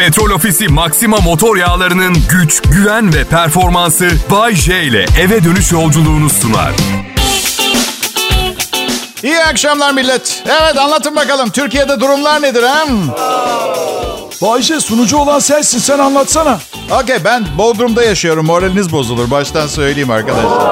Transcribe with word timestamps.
Petrol 0.00 0.30
Ofisi 0.30 0.68
Maxima 0.68 1.16
motor 1.16 1.56
yağlarının 1.56 2.16
güç, 2.30 2.62
güven 2.62 3.14
ve 3.14 3.24
performansı 3.24 4.08
Bay 4.30 4.54
J 4.54 4.82
ile 4.82 5.06
eve 5.20 5.44
dönüş 5.44 5.72
yolculuğunu 5.72 6.30
sunar. 6.30 6.72
İyi 9.22 9.38
akşamlar 9.38 9.92
millet. 9.92 10.42
Evet 10.46 10.78
anlatın 10.78 11.16
bakalım 11.16 11.50
Türkiye'de 11.50 12.00
durumlar 12.00 12.42
nedir 12.42 12.62
ha? 12.62 12.84
Bayşe 14.42 14.80
sunucu 14.80 15.16
olan 15.16 15.38
sensin 15.38 15.78
sen 15.78 15.98
anlatsana. 15.98 16.58
Okey 17.02 17.16
ben 17.24 17.46
Bodrum'da 17.58 18.04
yaşıyorum. 18.04 18.46
Moraliniz 18.46 18.92
bozulur. 18.92 19.30
Baştan 19.30 19.66
söyleyeyim 19.66 20.10
arkadaşlar. 20.10 20.68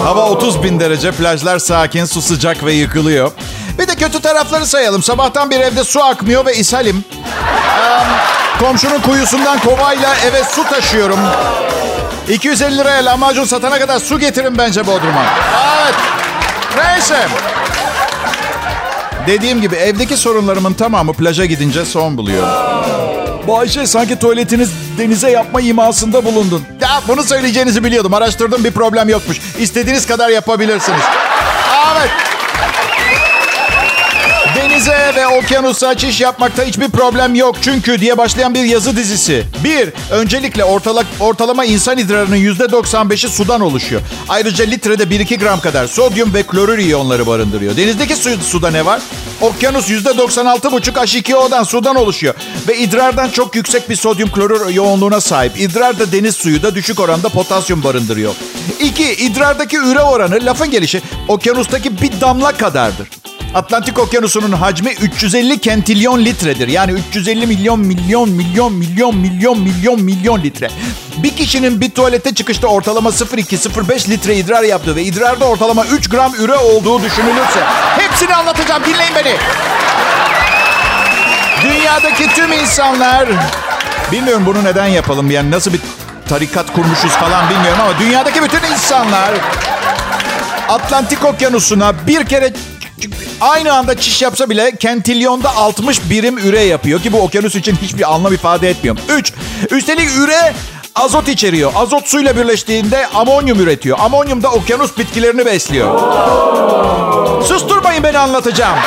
Hava 0.00 0.30
30 0.30 0.62
bin 0.62 0.80
derece. 0.80 1.12
Plajlar 1.12 1.58
sakin. 1.58 2.04
Su 2.04 2.22
sıcak 2.22 2.64
ve 2.64 2.72
yıkılıyor. 2.72 3.32
Bir 3.78 3.88
de 3.88 3.94
kötü 3.94 4.20
tarafları 4.20 4.66
sayalım. 4.66 5.02
Sabahtan 5.02 5.50
bir 5.50 5.60
evde 5.60 5.84
su 5.84 6.04
akmıyor 6.04 6.46
ve 6.46 6.56
ishalim. 6.56 7.04
Ee, 7.78 7.98
komşunun 8.64 9.00
kuyusundan 9.00 9.58
kovayla 9.58 10.16
eve 10.16 10.44
su 10.44 10.64
taşıyorum. 10.64 11.18
250 12.28 12.78
liraya 12.78 13.04
lahmacun 13.04 13.44
satana 13.44 13.78
kadar 13.78 13.98
su 13.98 14.18
getirin 14.18 14.58
bence 14.58 14.86
Bodrum'a. 14.86 15.24
Evet. 15.82 15.94
Neyse. 16.76 17.28
Dediğim 19.26 19.60
gibi 19.60 19.76
evdeki 19.76 20.16
sorunlarımın 20.16 20.72
tamamı 20.74 21.12
plaja 21.12 21.44
gidince 21.44 21.84
son 21.84 22.16
buluyor. 22.16 22.46
Bayşe 23.48 23.86
sanki 23.86 24.18
tuvaletiniz 24.18 24.70
denize 24.98 25.30
yapma 25.30 25.60
imasında 25.60 26.24
bulundun. 26.24 26.64
Ya 26.80 27.02
bunu 27.08 27.22
söyleyeceğinizi 27.22 27.84
biliyordum. 27.84 28.14
Araştırdım 28.14 28.64
bir 28.64 28.70
problem 28.70 29.08
yokmuş. 29.08 29.40
İstediğiniz 29.58 30.06
kadar 30.06 30.28
yapabilirsiniz. 30.28 31.00
Evet. 31.96 32.10
Denize 34.72 35.12
ve 35.16 35.26
okyanusa 35.26 35.88
açış 35.88 36.20
yapmakta 36.20 36.62
hiçbir 36.62 36.88
problem 36.88 37.34
yok 37.34 37.56
çünkü 37.62 38.00
diye 38.00 38.18
başlayan 38.18 38.54
bir 38.54 38.64
yazı 38.64 38.96
dizisi. 38.96 39.44
Bir, 39.64 39.92
öncelikle 40.10 40.64
ortala, 40.64 41.04
ortalama 41.20 41.64
insan 41.64 41.98
idrarının 41.98 42.36
%95'i 42.36 43.28
sudan 43.28 43.60
oluşuyor. 43.60 44.02
Ayrıca 44.28 44.64
litrede 44.64 45.02
1-2 45.02 45.38
gram 45.38 45.60
kadar 45.60 45.86
sodyum 45.86 46.34
ve 46.34 46.42
klorür 46.42 46.78
iyonları 46.78 47.26
barındırıyor. 47.26 47.76
Denizdeki 47.76 48.16
su, 48.16 48.30
suda 48.36 48.70
ne 48.70 48.86
var? 48.86 49.02
Okyanus 49.40 49.90
%96,5 49.90 50.90
H2O'dan 50.90 51.64
sudan 51.64 51.96
oluşuyor. 51.96 52.34
Ve 52.68 52.78
idrardan 52.78 53.28
çok 53.28 53.56
yüksek 53.56 53.90
bir 53.90 53.96
sodyum 53.96 54.32
klorür 54.32 54.68
yoğunluğuna 54.74 55.20
sahip. 55.20 55.60
İdrar 55.60 55.98
da 55.98 56.12
deniz 56.12 56.36
suyu 56.36 56.62
da 56.62 56.74
düşük 56.74 57.00
oranda 57.00 57.28
potasyum 57.28 57.84
barındırıyor. 57.84 58.34
İki, 58.80 59.12
idrardaki 59.12 59.76
üre 59.76 60.00
oranı 60.00 60.38
lafın 60.42 60.70
gelişi 60.70 61.02
okyanustaki 61.28 62.02
bir 62.02 62.20
damla 62.20 62.52
kadardır. 62.52 63.21
Atlantik 63.54 63.98
Okyanusu'nun 63.98 64.52
hacmi 64.52 64.92
350 64.92 65.58
kentilyon 65.58 66.24
litredir. 66.24 66.68
Yani 66.68 66.92
350 66.92 67.46
milyon 67.46 67.80
milyon 67.80 68.30
milyon 68.30 68.72
milyon 68.72 69.16
milyon 69.16 69.60
milyon 69.60 70.02
milyon 70.02 70.42
litre. 70.42 70.70
Bir 71.16 71.36
kişinin 71.36 71.80
bir 71.80 71.90
tuvalete 71.90 72.34
çıkışta 72.34 72.66
ortalama 72.66 73.10
0,2-0,5 73.10 74.10
litre 74.10 74.36
idrar 74.36 74.62
yaptığı 74.62 74.96
ve 74.96 75.02
idrarda 75.02 75.44
ortalama 75.44 75.84
3 75.84 76.08
gram 76.08 76.34
üre 76.34 76.56
olduğu 76.56 77.02
düşünülürse 77.02 77.60
hepsini 77.98 78.34
anlatacağım 78.34 78.82
dinleyin 78.84 79.14
beni. 79.16 79.36
Dünyadaki 81.62 82.28
tüm 82.34 82.52
insanlar 82.52 83.28
bilmiyorum 84.12 84.42
bunu 84.46 84.64
neden 84.64 84.86
yapalım 84.86 85.30
yani 85.30 85.50
nasıl 85.50 85.72
bir 85.72 85.80
tarikat 86.28 86.72
kurmuşuz 86.72 87.12
falan 87.12 87.50
bilmiyorum 87.50 87.80
ama 87.80 87.98
dünyadaki 87.98 88.42
bütün 88.42 88.72
insanlar 88.72 89.30
Atlantik 90.68 91.24
Okyanusu'na 91.24 92.06
bir 92.06 92.24
kere 92.24 92.52
aynı 93.40 93.72
anda 93.72 93.96
çiş 93.96 94.22
yapsa 94.22 94.50
bile 94.50 94.76
kentilyonda 94.76 95.56
60 95.56 96.10
birim 96.10 96.38
üre 96.38 96.60
yapıyor 96.60 97.02
ki 97.02 97.12
bu 97.12 97.20
okyanus 97.20 97.54
için 97.54 97.76
hiçbir 97.82 98.14
anlam 98.14 98.32
ifade 98.32 98.70
etmiyor. 98.70 98.96
3. 99.08 99.32
Üstelik 99.70 100.08
üre 100.18 100.54
azot 100.94 101.28
içeriyor. 101.28 101.72
Azot 101.74 102.08
suyla 102.08 102.36
birleştiğinde 102.36 103.06
amonyum 103.06 103.60
üretiyor. 103.60 103.98
Amonyum 104.00 104.42
da 104.42 104.50
okyanus 104.50 104.98
bitkilerini 104.98 105.46
besliyor. 105.46 106.00
Susturmayın 107.42 108.02
beni 108.02 108.18
anlatacağım. 108.18 108.78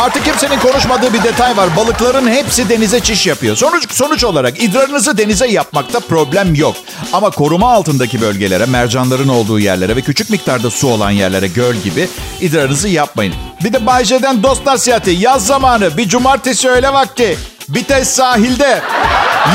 Artık 0.00 0.24
kimsenin 0.24 0.58
konuşmadığı 0.58 1.12
bir 1.12 1.22
detay 1.22 1.56
var. 1.56 1.76
Balıkların 1.76 2.28
hepsi 2.28 2.68
denize 2.68 3.00
çiş 3.00 3.26
yapıyor. 3.26 3.56
Sonuç 3.56 3.92
sonuç 3.92 4.24
olarak 4.24 4.62
idrarınızı 4.62 5.18
denize 5.18 5.46
yapmakta 5.46 6.00
problem 6.00 6.54
yok. 6.54 6.76
Ama 7.12 7.30
koruma 7.30 7.72
altındaki 7.72 8.20
bölgelere, 8.20 8.66
mercanların 8.66 9.28
olduğu 9.28 9.60
yerlere 9.60 9.96
ve 9.96 10.02
küçük 10.02 10.30
miktarda 10.30 10.70
su 10.70 10.88
olan 10.88 11.10
yerlere, 11.10 11.48
göl 11.48 11.74
gibi 11.74 12.08
idrarınızı 12.40 12.88
yapmayın. 12.88 13.34
Bir 13.64 13.72
de 13.72 13.86
Bayce'den 13.86 14.42
dost 14.42 14.66
nasihati. 14.66 15.10
Yaz 15.10 15.46
zamanı 15.46 15.96
bir 15.96 16.08
cumartesi 16.08 16.68
öğle 16.68 16.92
vakti. 16.92 17.38
Bites 17.68 18.08
sahilde 18.08 18.82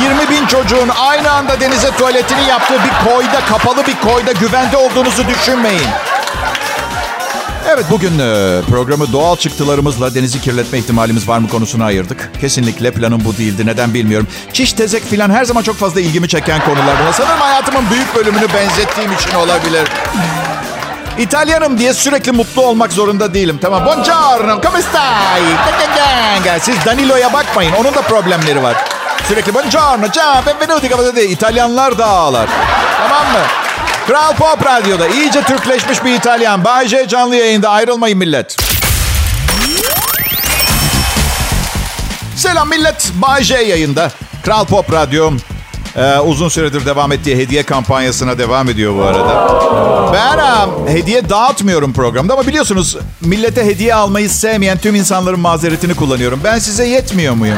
20 0.04 0.30
bin 0.30 0.48
çocuğun 0.48 0.90
aynı 1.00 1.32
anda 1.32 1.60
denize 1.60 1.92
tuvaletini 1.92 2.48
yaptığı 2.50 2.78
bir 2.84 3.12
koyda, 3.12 3.40
kapalı 3.50 3.88
bir 3.88 4.10
koyda 4.10 4.32
güvende 4.32 4.78
olduğunuzu 4.78 5.24
düşünmeyin. 5.28 5.88
Evet 7.74 7.86
bugün 7.92 8.20
e, 8.20 8.62
programı 8.70 9.12
doğal 9.14 9.36
çıktılarımızla 9.36 10.16
denizi 10.16 10.42
kirletme 10.42 10.78
ihtimalimiz 10.78 11.28
var 11.28 11.38
mı 11.38 11.50
konusuna 11.50 11.86
ayırdık. 11.86 12.32
Kesinlikle 12.42 12.92
planım 12.92 13.26
bu 13.26 13.38
değildi. 13.38 13.66
Neden 13.66 13.94
bilmiyorum. 13.94 14.28
Çiş, 14.54 14.74
tezek 14.74 15.04
filan 15.04 15.30
her 15.30 15.46
zaman 15.46 15.62
çok 15.62 15.76
fazla 15.76 16.02
ilgimi 16.02 16.28
çeken 16.28 16.66
konular. 16.66 16.96
Buna 17.04 17.14
sanırım 17.14 17.40
hayatımın 17.40 17.90
büyük 17.92 18.16
bölümünü 18.16 18.54
benzettiğim 18.54 19.12
için 19.12 19.36
olabilir. 19.36 19.88
İtalyanım 21.18 21.78
diye 21.78 21.94
sürekli 21.94 22.32
mutlu 22.32 22.62
olmak 22.62 22.94
zorunda 22.94 23.34
değilim. 23.34 23.60
Tamam. 23.62 23.86
Buongiorno, 23.86 24.62
come 24.62 24.82
stai? 24.82 25.42
Siz 26.60 26.76
Danilo'ya 26.86 27.34
bakmayın. 27.34 27.74
Onun 27.74 27.94
da 27.94 28.02
problemleri 28.02 28.64
var. 28.64 28.76
Sürekli 29.28 29.54
buongiorno, 29.54 30.12
ciao, 30.12 30.46
benvenuti. 30.46 31.22
İtalyanlar 31.22 31.98
da 31.98 32.06
ağlar. 32.06 32.50
Tamam 33.02 33.32
mı? 33.32 33.61
Kral 34.08 34.36
Pop 34.36 34.66
Radyo'da 34.66 35.08
iyice 35.08 35.44
Türkleşmiş 35.44 36.06
bir 36.06 36.14
İtalyan. 36.14 36.66
Bay 36.66 36.88
J 36.88 37.08
canlı 37.08 37.36
yayında 37.36 37.70
ayrılmayın 37.70 38.18
millet. 38.18 38.56
Selam 42.36 42.70
millet. 42.70 43.12
Bay 43.16 43.44
J 43.44 43.56
yayında. 43.56 44.12
Kral 44.44 44.66
Pop 44.66 44.94
Radyo 44.94 45.32
ee, 45.96 46.20
uzun 46.20 46.50
süredir 46.50 46.86
devam 46.86 47.12
ettiği 47.12 47.38
hediye 47.38 47.64
kampanyasına 47.64 48.38
devam 48.38 48.70
ediyor 48.70 48.96
bu 48.96 49.04
arada. 49.04 49.48
Ben 50.14 50.68
um, 50.68 50.88
hediye 50.88 51.30
dağıtmıyorum 51.30 51.94
programda 51.94 52.34
ama 52.34 52.48
biliyorsunuz 52.48 52.98
millete 53.22 53.66
hediye 53.66 53.96
almayı 53.96 54.30
sevmeyen 54.30 54.78
tüm 54.78 54.96
insanların 54.96 55.40
mazeretini 55.40 55.94
kullanıyorum. 55.94 56.40
Ben 56.44 56.60
size 56.60 56.86
yetmiyor 56.86 57.34
muyum? 57.34 57.58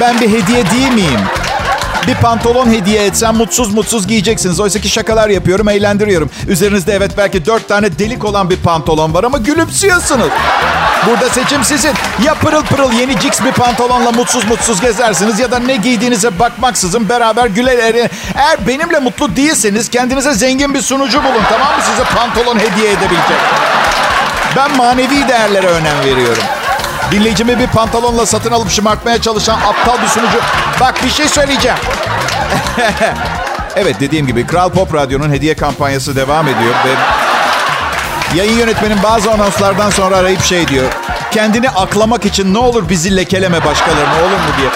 Ben 0.00 0.20
bir 0.20 0.28
hediye 0.28 0.70
değil 0.70 0.92
miyim? 0.92 1.20
Bir 2.06 2.14
pantolon 2.14 2.70
hediye 2.70 3.04
etsem 3.04 3.36
mutsuz 3.36 3.74
mutsuz 3.74 4.06
giyeceksiniz. 4.06 4.60
Oysa 4.60 4.80
ki 4.80 4.88
şakalar 4.88 5.28
yapıyorum, 5.28 5.68
eğlendiriyorum. 5.68 6.30
Üzerinizde 6.48 6.94
evet 6.94 7.10
belki 7.16 7.46
dört 7.46 7.68
tane 7.68 7.98
delik 7.98 8.24
olan 8.24 8.50
bir 8.50 8.56
pantolon 8.56 9.14
var 9.14 9.24
ama 9.24 9.38
gülümsüyorsunuz. 9.38 10.28
Burada 11.06 11.28
seçim 11.28 11.64
sizin. 11.64 11.92
Ya 12.24 12.34
pırıl 12.34 12.62
pırıl 12.62 12.92
yeni 12.92 13.20
Cix 13.20 13.44
bir 13.44 13.52
pantolonla 13.52 14.12
mutsuz 14.12 14.44
mutsuz 14.44 14.80
gezersiniz 14.80 15.38
ya 15.38 15.50
da 15.50 15.58
ne 15.58 15.76
giydiğinize 15.76 16.38
bakmaksızın 16.38 17.08
beraber 17.08 17.46
güler 17.46 17.78
eri. 17.78 18.10
Eğer 18.34 18.66
benimle 18.66 18.98
mutlu 18.98 19.36
değilseniz 19.36 19.88
kendinize 19.88 20.34
zengin 20.34 20.74
bir 20.74 20.82
sunucu 20.82 21.18
bulun 21.24 21.42
tamam 21.50 21.76
mı? 21.76 21.82
Size 21.90 22.04
pantolon 22.16 22.58
hediye 22.58 22.90
edebilecek. 22.90 23.40
Ben 24.56 24.76
manevi 24.76 25.28
değerlere 25.28 25.66
önem 25.66 26.00
veriyorum. 26.04 26.42
Dinleyicimi 27.10 27.58
bir 27.58 27.66
pantolonla 27.66 28.26
satın 28.26 28.50
alıp 28.50 28.70
şımartmaya 28.70 29.22
çalışan 29.22 29.58
aptal 29.60 30.02
bir 30.02 30.08
sunucu. 30.08 30.38
Bak 30.80 31.04
bir 31.04 31.10
şey 31.10 31.28
söyleyeceğim. 31.28 31.78
evet 33.76 33.96
dediğim 34.00 34.26
gibi 34.26 34.46
Kral 34.46 34.70
Pop 34.70 34.94
Radyo'nun 34.94 35.30
hediye 35.30 35.54
kampanyası 35.54 36.16
devam 36.16 36.48
ediyor 36.48 36.74
ve 36.86 36.94
yayın 38.38 38.58
yönetmenin 38.58 39.02
bazı 39.02 39.30
anonslardan 39.30 39.90
sonra 39.90 40.16
arayıp 40.16 40.42
şey 40.42 40.68
diyor. 40.68 40.92
Kendini 41.30 41.70
aklamak 41.70 42.26
için 42.26 42.54
ne 42.54 42.58
olur 42.58 42.88
bizi 42.88 43.16
lekeleme 43.16 43.64
başkalarına 43.64 44.14
olur 44.20 44.30
mu 44.30 44.50
diye. 44.58 44.70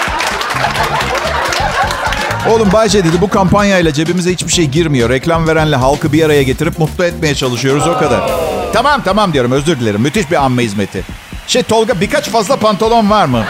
Oğlum 2.54 2.72
Bayce 2.72 3.04
dedi 3.04 3.20
bu 3.20 3.28
kampanyayla 3.28 3.92
cebimize 3.92 4.32
hiçbir 4.32 4.52
şey 4.52 4.64
girmiyor. 4.64 5.10
Reklam 5.10 5.46
verenle 5.46 5.76
halkı 5.76 6.12
bir 6.12 6.24
araya 6.24 6.42
getirip 6.42 6.78
mutlu 6.78 7.04
etmeye 7.04 7.34
çalışıyoruz 7.34 7.86
o 7.86 7.98
kadar. 7.98 8.30
Tamam 8.72 9.02
tamam 9.04 9.32
diyorum 9.32 9.52
özür 9.52 9.80
dilerim. 9.80 10.00
Müthiş 10.00 10.30
bir 10.30 10.44
amme 10.44 10.62
hizmeti. 10.62 11.04
Şey 11.46 11.62
Tolga 11.62 12.00
birkaç 12.00 12.28
fazla 12.28 12.56
pantolon 12.56 13.10
var 13.10 13.24
mı? 13.24 13.44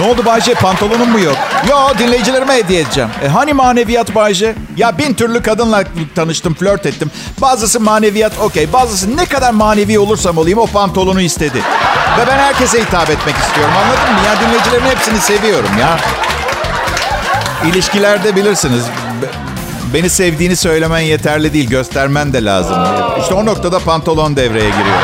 Ne 0.00 0.06
oldu 0.06 0.24
Bayce 0.24 0.54
pantolonun 0.54 1.10
mu 1.10 1.20
yok? 1.20 1.36
Yo 1.68 1.76
dinleyicilerime 1.98 2.54
hediye 2.54 2.80
edeceğim. 2.80 3.10
E, 3.24 3.28
hani 3.28 3.52
maneviyat 3.52 4.14
Bayce? 4.14 4.54
Ya 4.76 4.98
bin 4.98 5.14
türlü 5.14 5.42
kadınla 5.42 5.84
tanıştım, 6.14 6.54
flört 6.54 6.86
ettim. 6.86 7.10
Bazısı 7.40 7.80
maneviyat 7.80 8.32
okey. 8.40 8.72
Bazısı 8.72 9.16
ne 9.16 9.26
kadar 9.26 9.50
manevi 9.50 9.98
olursam 9.98 10.38
olayım 10.38 10.58
o 10.58 10.66
pantolonu 10.66 11.20
istedi. 11.20 11.62
Ve 12.18 12.26
ben 12.26 12.38
herkese 12.38 12.80
hitap 12.80 13.10
etmek 13.10 13.36
istiyorum 13.36 13.74
anladın 13.76 14.14
mı? 14.14 14.20
Ya 14.26 14.40
dinleyicilerimin 14.40 14.90
hepsini 14.90 15.18
seviyorum 15.20 15.70
ya. 15.80 15.98
İlişkilerde 17.64 18.36
bilirsiniz. 18.36 18.84
Beni 19.94 20.10
sevdiğini 20.10 20.56
söylemen 20.56 21.00
yeterli 21.00 21.52
değil, 21.52 21.68
göstermen 21.68 22.32
de 22.32 22.44
lazım. 22.44 22.76
İşte 23.20 23.34
o 23.34 23.46
noktada 23.46 23.78
pantolon 23.78 24.36
devreye 24.36 24.70
giriyor. 24.70 24.98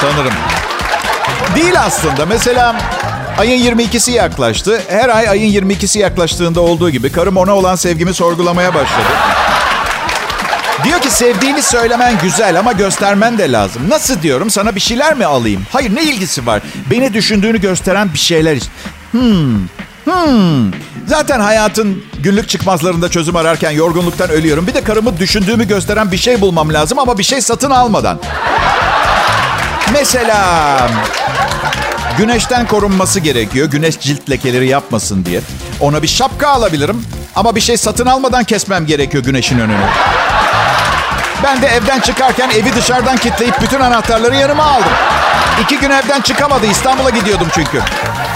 Sanırım. 0.00 0.32
Değil 1.56 1.80
aslında. 1.80 2.26
Mesela 2.26 2.76
Ayın 3.38 3.76
22'si 3.76 4.10
yaklaştı. 4.10 4.82
Her 4.88 5.08
ay 5.08 5.28
ayın 5.28 5.68
22'si 5.68 5.98
yaklaştığında 5.98 6.60
olduğu 6.60 6.90
gibi 6.90 7.12
karım 7.12 7.36
ona 7.36 7.56
olan 7.56 7.74
sevgimi 7.74 8.14
sorgulamaya 8.14 8.74
başladı. 8.74 9.08
Diyor 10.84 11.00
ki 11.00 11.10
sevdiğini 11.10 11.62
söylemen 11.62 12.14
güzel 12.22 12.58
ama 12.58 12.72
göstermen 12.72 13.38
de 13.38 13.52
lazım. 13.52 13.82
Nasıl 13.88 14.22
diyorum 14.22 14.50
sana 14.50 14.74
bir 14.74 14.80
şeyler 14.80 15.14
mi 15.14 15.24
alayım? 15.24 15.62
Hayır 15.72 15.94
ne 15.94 16.02
ilgisi 16.02 16.46
var? 16.46 16.62
Beni 16.90 17.14
düşündüğünü 17.14 17.60
gösteren 17.60 18.12
bir 18.12 18.18
şeyler 18.18 18.56
işte. 18.56 18.70
Hmm. 19.10 19.58
Hmm. 20.04 20.70
Zaten 21.06 21.40
hayatın 21.40 22.04
günlük 22.18 22.48
çıkmazlarında 22.48 23.08
çözüm 23.08 23.36
ararken 23.36 23.70
yorgunluktan 23.70 24.30
ölüyorum. 24.30 24.66
Bir 24.66 24.74
de 24.74 24.84
karımı 24.84 25.18
düşündüğümü 25.18 25.68
gösteren 25.68 26.12
bir 26.12 26.16
şey 26.16 26.40
bulmam 26.40 26.72
lazım 26.72 26.98
ama 26.98 27.18
bir 27.18 27.24
şey 27.24 27.40
satın 27.40 27.70
almadan. 27.70 28.20
Mesela 29.92 30.78
güneşten 32.18 32.66
korunması 32.66 33.20
gerekiyor. 33.20 33.70
Güneş 33.70 34.00
cilt 34.00 34.30
lekeleri 34.30 34.68
yapmasın 34.68 35.24
diye. 35.24 35.40
Ona 35.80 36.02
bir 36.02 36.08
şapka 36.08 36.48
alabilirim 36.48 37.04
ama 37.36 37.56
bir 37.56 37.60
şey 37.60 37.76
satın 37.76 38.06
almadan 38.06 38.44
kesmem 38.44 38.86
gerekiyor 38.86 39.24
güneşin 39.24 39.58
önünü. 39.58 39.86
Ben 41.44 41.62
de 41.62 41.66
evden 41.66 42.00
çıkarken 42.00 42.50
evi 42.50 42.74
dışarıdan 42.76 43.16
kilitleyip 43.16 43.60
bütün 43.62 43.80
anahtarları 43.80 44.36
yanıma 44.36 44.64
aldım. 44.64 44.92
İki 45.62 45.78
gün 45.78 45.90
evden 45.90 46.20
çıkamadı. 46.20 46.66
İstanbul'a 46.66 47.10
gidiyordum 47.10 47.48
çünkü. 47.54 47.80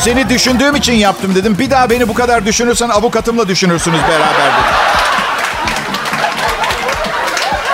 Seni 0.00 0.28
düşündüğüm 0.28 0.76
için 0.76 0.92
yaptım 0.92 1.34
dedim. 1.34 1.58
Bir 1.58 1.70
daha 1.70 1.90
beni 1.90 2.08
bu 2.08 2.14
kadar 2.14 2.46
düşünürsen 2.46 2.88
avukatımla 2.88 3.48
düşünürsünüz 3.48 4.00
beraber 4.02 4.52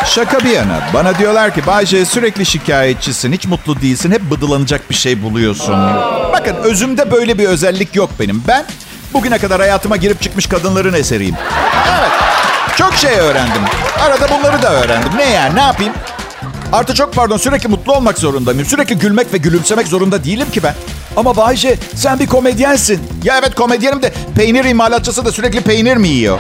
Şaka 0.07 0.41
bir 0.41 0.51
yana. 0.51 0.81
Bana 0.95 1.19
diyorlar 1.19 1.55
ki 1.55 1.67
Bayce 1.67 2.05
sürekli 2.05 2.47
şikayetçisin. 2.47 3.33
Hiç 3.33 3.47
mutlu 3.47 3.81
değilsin. 3.81 4.11
Hep 4.11 4.23
bıdılanacak 4.31 4.91
bir 4.91 4.95
şey 4.95 5.23
buluyorsun. 5.23 5.75
Bakın 6.33 6.57
özümde 6.63 7.11
böyle 7.11 7.39
bir 7.39 7.45
özellik 7.47 7.97
yok 7.97 8.11
benim. 8.21 8.43
Ben 8.49 8.65
bugüne 9.15 9.39
kadar 9.39 9.61
hayatıma 9.61 9.97
girip 9.97 10.23
çıkmış 10.23 10.47
kadınların 10.47 10.95
eseriyim. 10.95 11.35
Evet. 11.99 12.11
Çok 12.77 12.95
şey 12.95 13.19
öğrendim. 13.19 13.63
Arada 14.01 14.29
bunları 14.39 14.63
da 14.63 14.73
öğrendim. 14.73 15.11
Ne 15.17 15.31
yani 15.31 15.55
ne 15.55 15.61
yapayım? 15.61 15.93
Artı 16.73 16.95
çok 16.95 17.15
pardon 17.15 17.37
sürekli 17.37 17.69
mutlu 17.69 17.93
olmak 17.93 18.19
zorundayım. 18.19 18.65
Sürekli 18.65 18.99
gülmek 18.99 19.33
ve 19.33 19.39
gülümsemek 19.39 19.87
zorunda 19.87 20.25
değilim 20.25 20.51
ki 20.51 20.63
ben. 20.63 20.75
Ama 21.17 21.37
Bayce 21.37 21.79
sen 21.95 22.19
bir 22.19 22.27
komedyensin. 22.27 23.01
Ya 23.25 23.39
evet 23.39 23.55
komedyenim 23.55 24.03
de 24.03 24.13
peynir 24.37 24.65
imalatçısı 24.65 25.25
da 25.25 25.33
sürekli 25.33 25.61
peynir 25.61 25.97
mi 25.97 26.09
yiyor? 26.09 26.39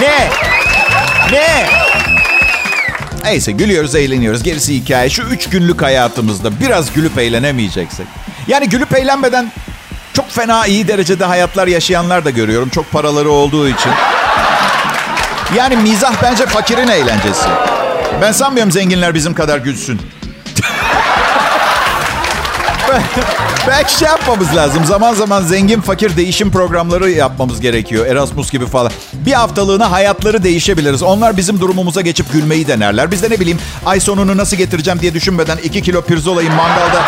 ne? 0.00 0.47
Ne? 1.32 1.66
Neyse 3.24 3.52
gülüyoruz, 3.52 3.94
eğleniyoruz. 3.94 4.42
Gerisi 4.42 4.74
hikaye. 4.74 5.10
Şu 5.10 5.22
üç 5.22 5.48
günlük 5.48 5.82
hayatımızda 5.82 6.60
biraz 6.60 6.92
gülüp 6.92 7.18
eğlenemeyeceksek. 7.18 8.06
Yani 8.46 8.68
gülüp 8.68 8.94
eğlenmeden 8.94 9.52
çok 10.12 10.30
fena 10.30 10.66
iyi 10.66 10.88
derecede 10.88 11.24
hayatlar 11.24 11.66
yaşayanlar 11.66 12.24
da 12.24 12.30
görüyorum. 12.30 12.68
Çok 12.68 12.92
paraları 12.92 13.30
olduğu 13.30 13.68
için. 13.68 13.92
Yani 15.56 15.76
mizah 15.76 16.22
bence 16.22 16.46
fakirin 16.46 16.88
eğlencesi. 16.88 17.48
Ben 18.22 18.32
sanmıyorum 18.32 18.72
zenginler 18.72 19.14
bizim 19.14 19.34
kadar 19.34 19.58
gülsün. 19.58 20.00
Belki 23.66 23.98
şey 23.98 24.08
yapmamız 24.08 24.56
lazım. 24.56 24.84
Zaman 24.84 25.14
zaman 25.14 25.42
zengin 25.42 25.80
fakir 25.80 26.16
değişim 26.16 26.50
programları 26.50 27.10
yapmamız 27.10 27.60
gerekiyor. 27.60 28.06
Erasmus 28.06 28.50
gibi 28.50 28.66
falan. 28.66 28.92
Bir 29.12 29.32
haftalığına 29.32 29.90
hayatları 29.92 30.42
değişebiliriz. 30.42 31.02
Onlar 31.02 31.36
bizim 31.36 31.60
durumumuza 31.60 32.00
geçip 32.00 32.32
gülmeyi 32.32 32.68
denerler. 32.68 33.10
Biz 33.10 33.22
de 33.22 33.30
ne 33.30 33.40
bileyim 33.40 33.58
ay 33.86 34.00
sonunu 34.00 34.36
nasıl 34.36 34.56
getireceğim 34.56 35.00
diye 35.00 35.14
düşünmeden 35.14 35.56
iki 35.64 35.82
kilo 35.82 36.02
pirzolayı 36.02 36.50
mangalda. 36.50 37.02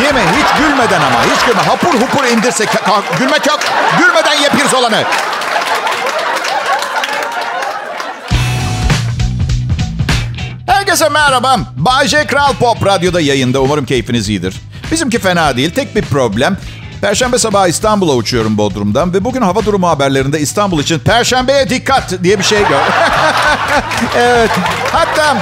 Değil 0.00 0.14
mi? 0.14 0.20
Hiç 0.36 0.58
gülmeden 0.58 1.00
ama. 1.00 1.24
Hiç 1.24 1.46
gülme. 1.46 1.62
Hapur 1.62 2.00
hupur 2.00 2.24
indirsek. 2.24 2.68
Gülmek 3.18 3.46
yok. 3.46 3.60
Gülmeden 3.98 4.42
ye 4.42 4.48
pirzolanı. 4.48 5.04
Herkese 10.66 11.08
merhaba. 11.08 11.56
Bay 11.76 12.08
J. 12.08 12.26
Kral 12.26 12.52
Pop 12.52 12.86
Radyo'da 12.86 13.20
yayında. 13.20 13.60
Umarım 13.60 13.86
keyfiniz 13.86 14.28
iyidir. 14.28 14.54
Bizimki 14.90 15.18
fena 15.18 15.56
değil. 15.56 15.70
Tek 15.70 15.96
bir 15.96 16.02
problem. 16.02 16.56
Perşembe 17.00 17.38
sabahı 17.38 17.68
İstanbul'a 17.68 18.14
uçuyorum 18.14 18.58
Bodrum'dan 18.58 19.14
ve 19.14 19.24
bugün 19.24 19.42
hava 19.42 19.64
durumu 19.64 19.88
haberlerinde 19.88 20.40
İstanbul 20.40 20.80
için 20.80 20.98
Perşembeye 20.98 21.70
dikkat 21.70 22.22
diye 22.22 22.38
bir 22.38 22.44
şey 22.44 22.58
gör. 22.58 22.80
evet. 24.16 24.50
Hatta 24.92 25.36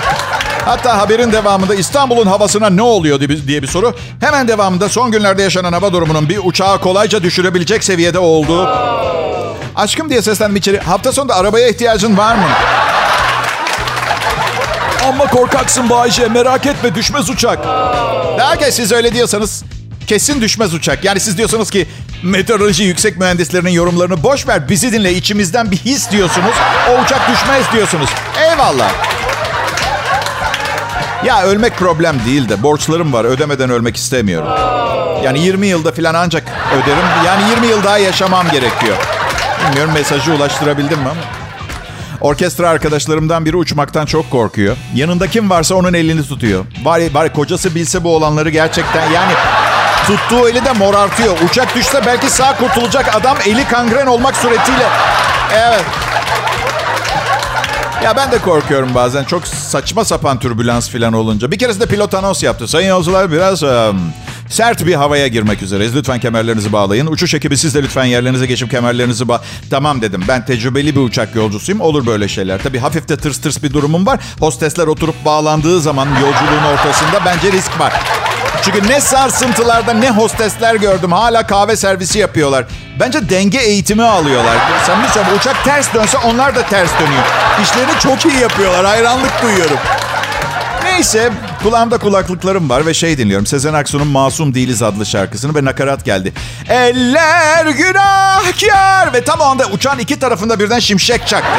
hatta 0.64 0.98
haberin 0.98 1.32
devamında 1.32 1.74
İstanbul'un 1.74 2.26
havasına 2.26 2.70
ne 2.70 2.82
oluyor 2.82 3.20
diye 3.20 3.62
bir 3.62 3.66
soru. 3.66 3.94
Hemen 4.20 4.48
devamında 4.48 4.88
son 4.88 5.10
günlerde 5.10 5.42
yaşanan 5.42 5.72
hava 5.72 5.92
durumunun 5.92 6.28
bir 6.28 6.40
uçağı 6.44 6.80
kolayca 6.80 7.22
düşürebilecek 7.22 7.84
seviyede 7.84 8.18
olduğu. 8.18 8.68
Aşkım 9.76 10.10
diye 10.10 10.22
seslendim 10.22 10.56
içeri. 10.56 10.78
Hafta 10.78 11.12
sonunda 11.12 11.34
arabaya 11.36 11.68
ihtiyacın 11.68 12.16
var 12.16 12.34
mı? 12.34 12.48
Amma 15.08 15.26
korkaksın 15.26 15.90
Bayce. 15.90 16.28
Merak 16.28 16.66
etme 16.66 16.94
düşmez 16.94 17.30
uçak. 17.30 17.58
Derken 18.38 18.70
siz 18.70 18.92
öyle 18.92 19.14
diyorsanız 19.14 19.64
kesin 20.06 20.40
düşmez 20.40 20.74
uçak. 20.74 21.04
Yani 21.04 21.20
siz 21.20 21.38
diyorsunuz 21.38 21.70
ki 21.70 21.86
meteoroloji 22.22 22.84
yüksek 22.84 23.18
mühendislerinin 23.18 23.70
yorumlarını 23.70 24.22
boş 24.22 24.48
ver. 24.48 24.68
Bizi 24.68 24.92
dinle 24.92 25.14
içimizden 25.14 25.70
bir 25.70 25.76
his 25.76 26.10
diyorsunuz. 26.10 26.54
O 26.90 27.02
uçak 27.02 27.20
düşmez 27.32 27.72
diyorsunuz. 27.72 28.10
Eyvallah. 28.42 28.90
Ya 31.24 31.42
ölmek 31.42 31.76
problem 31.76 32.16
değil 32.26 32.48
de 32.48 32.62
borçlarım 32.62 33.12
var. 33.12 33.24
Ödemeden 33.24 33.70
ölmek 33.70 33.96
istemiyorum. 33.96 34.48
Yani 35.24 35.40
20 35.40 35.66
yılda 35.66 35.92
falan 35.92 36.14
ancak 36.14 36.44
öderim. 36.72 37.04
Yani 37.26 37.50
20 37.50 37.66
yıl 37.66 37.84
daha 37.84 37.98
yaşamam 37.98 38.46
gerekiyor. 38.50 38.96
Bilmiyorum 39.68 39.94
mesajı 39.94 40.32
ulaştırabildim 40.32 40.98
mi 40.98 41.08
ama. 41.08 41.47
Orkestra 42.20 42.68
arkadaşlarımdan 42.68 43.44
biri 43.44 43.56
uçmaktan 43.56 44.06
çok 44.06 44.30
korkuyor. 44.30 44.76
Yanında 44.94 45.26
kim 45.26 45.50
varsa 45.50 45.74
onun 45.74 45.92
elini 45.92 46.22
tutuyor. 46.22 46.64
Bari, 46.84 47.14
bari 47.14 47.32
kocası 47.32 47.74
bilse 47.74 48.04
bu 48.04 48.16
olanları 48.16 48.50
gerçekten 48.50 49.10
yani 49.10 49.32
tuttuğu 50.06 50.48
eli 50.48 50.64
de 50.64 50.72
morartıyor. 50.72 51.36
Uçak 51.50 51.74
düşse 51.74 52.02
belki 52.06 52.30
sağ 52.30 52.56
kurtulacak 52.56 53.16
adam 53.16 53.36
eli 53.46 53.64
kangren 53.64 54.06
olmak 54.06 54.36
suretiyle. 54.36 54.86
Evet. 55.54 55.84
Ya 58.04 58.16
ben 58.16 58.32
de 58.32 58.38
korkuyorum 58.38 58.94
bazen. 58.94 59.24
Çok 59.24 59.46
saçma 59.46 60.04
sapan 60.04 60.38
türbülans 60.38 60.90
falan 60.90 61.12
olunca. 61.12 61.50
Bir 61.50 61.58
keresinde 61.58 61.86
pilot 61.86 62.14
anons 62.14 62.42
yaptı. 62.42 62.68
Sayın 62.68 62.88
yolcular 62.88 63.32
biraz 63.32 63.62
um, 63.62 64.00
sert 64.48 64.86
bir 64.86 64.94
havaya 64.94 65.26
girmek 65.26 65.62
üzereyiz. 65.62 65.96
Lütfen 65.96 66.20
kemerlerinizi 66.20 66.72
bağlayın. 66.72 67.06
Uçuş 67.06 67.34
ekibi 67.34 67.56
siz 67.56 67.74
de 67.74 67.82
lütfen 67.82 68.04
yerlerinize 68.04 68.46
geçip 68.46 68.70
kemerlerinizi 68.70 69.28
bağ... 69.28 69.42
Tamam 69.70 70.02
dedim. 70.02 70.24
Ben 70.28 70.44
tecrübeli 70.44 70.96
bir 70.96 71.00
uçak 71.00 71.34
yolcusuyum. 71.34 71.80
Olur 71.80 72.06
böyle 72.06 72.28
şeyler. 72.28 72.62
Tabii 72.62 72.78
hafif 72.78 73.08
de 73.08 73.16
tırs 73.16 73.38
tırs 73.38 73.62
bir 73.62 73.72
durumum 73.72 74.06
var. 74.06 74.20
Hostesler 74.40 74.86
oturup 74.86 75.24
bağlandığı 75.24 75.80
zaman 75.80 76.08
yolculuğun 76.08 76.72
ortasında 76.72 77.24
bence 77.24 77.52
risk 77.52 77.80
var. 77.80 77.92
Çünkü 78.62 78.88
ne 78.88 79.00
sarsıntılarda 79.00 79.92
ne 79.92 80.10
hostesler 80.10 80.74
gördüm. 80.74 81.12
Hala 81.12 81.46
kahve 81.46 81.76
servisi 81.76 82.18
yapıyorlar. 82.18 82.64
Bence 83.00 83.28
denge 83.30 83.58
eğitimi 83.58 84.04
alıyorlar. 84.04 84.56
Bir 84.56 85.08
söyleyeyim 85.12 85.38
uçak 85.38 85.64
ters 85.64 85.94
dönse 85.94 86.18
onlar 86.18 86.54
da 86.56 86.62
ters 86.62 86.90
dönüyor. 87.00 87.24
İşlerini 87.62 88.00
çok 88.00 88.32
iyi 88.32 88.40
yapıyorlar. 88.40 88.86
Hayranlık 88.86 89.42
duyuyorum. 89.42 89.78
Neyse 90.98 91.32
kulağımda 91.62 91.98
kulaklıklarım 91.98 92.70
var 92.70 92.86
ve 92.86 92.94
şey 92.94 93.18
dinliyorum. 93.18 93.46
Sezen 93.46 93.74
Aksu'nun 93.74 94.06
Masum 94.06 94.54
Değiliz 94.54 94.82
adlı 94.82 95.06
şarkısını 95.06 95.54
ve 95.54 95.64
nakarat 95.64 96.04
geldi. 96.04 96.32
Eller 96.68 97.66
günahkar 97.66 99.12
ve 99.14 99.24
tam 99.24 99.40
o 99.40 99.42
anda 99.42 99.66
uçağın 99.66 99.98
iki 99.98 100.18
tarafında 100.18 100.60
birden 100.60 100.78
şimşek 100.78 101.26
çaktı. 101.26 101.58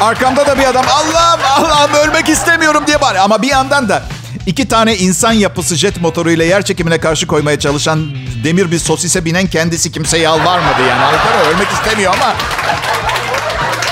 Arkamda 0.00 0.46
da 0.46 0.58
bir 0.58 0.64
adam 0.64 0.84
Allah'ım 0.88 1.40
Allah'ım 1.44 1.94
ölmek 1.94 2.28
istemiyorum 2.28 2.82
diye 2.86 3.00
bari. 3.00 3.20
Ama 3.20 3.42
bir 3.42 3.48
yandan 3.48 3.88
da 3.88 4.02
iki 4.46 4.68
tane 4.68 4.96
insan 4.96 5.32
yapısı 5.32 5.76
jet 5.76 6.00
motoruyla 6.00 6.44
yer 6.44 6.62
çekimine 6.62 7.00
karşı 7.00 7.26
koymaya 7.26 7.58
çalışan 7.58 8.10
demir 8.44 8.70
bir 8.70 8.78
sosise 8.78 9.24
binen 9.24 9.46
kendisi 9.46 9.92
kimse 9.92 10.18
yalvarmadı 10.18 10.80
yani. 10.88 11.02
Alkara 11.02 11.46
ölmek 11.48 11.68
istemiyor 11.72 12.14
ama. 12.14 12.34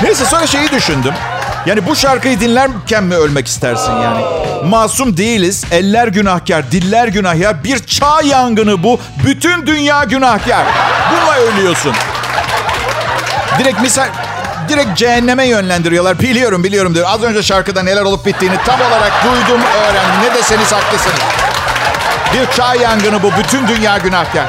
Neyse 0.02 0.24
sonra 0.24 0.46
şeyi 0.46 0.70
düşündüm. 0.70 1.14
Yani 1.66 1.86
bu 1.86 1.96
şarkıyı 1.96 2.40
dinlerken 2.40 3.04
mi 3.04 3.14
ölmek 3.14 3.46
istersin 3.46 3.92
yani? 3.92 4.24
Masum 4.64 5.16
değiliz, 5.16 5.64
eller 5.70 6.08
günahkar, 6.08 6.70
diller 6.70 7.08
günahkar. 7.08 7.64
Bir 7.64 7.78
çağ 7.78 8.22
yangını 8.22 8.82
bu. 8.82 9.00
Bütün 9.24 9.66
dünya 9.66 10.04
günahkar. 10.04 10.64
Bununla 11.12 11.36
ölüyorsun. 11.36 11.92
Direkt 13.58 13.80
misal 13.80 14.06
direkt 14.68 14.98
cehenneme 14.98 15.46
yönlendiriyorlar. 15.46 16.20
Biliyorum 16.20 16.64
biliyorum 16.64 16.94
diyor. 16.94 17.06
Az 17.08 17.22
önce 17.22 17.42
şarkıda 17.42 17.82
neler 17.82 18.02
olup 18.02 18.26
bittiğini 18.26 18.56
tam 18.66 18.80
olarak 18.80 19.12
duydum, 19.24 19.60
öğrendim. 19.76 20.20
Ne 20.22 20.34
deseniz 20.34 20.72
haklısınız. 20.72 21.20
Bir 22.34 22.56
çağ 22.56 22.74
yangını 22.74 23.22
bu. 23.22 23.30
Bütün 23.38 23.68
dünya 23.68 23.98
günahkar. 23.98 24.46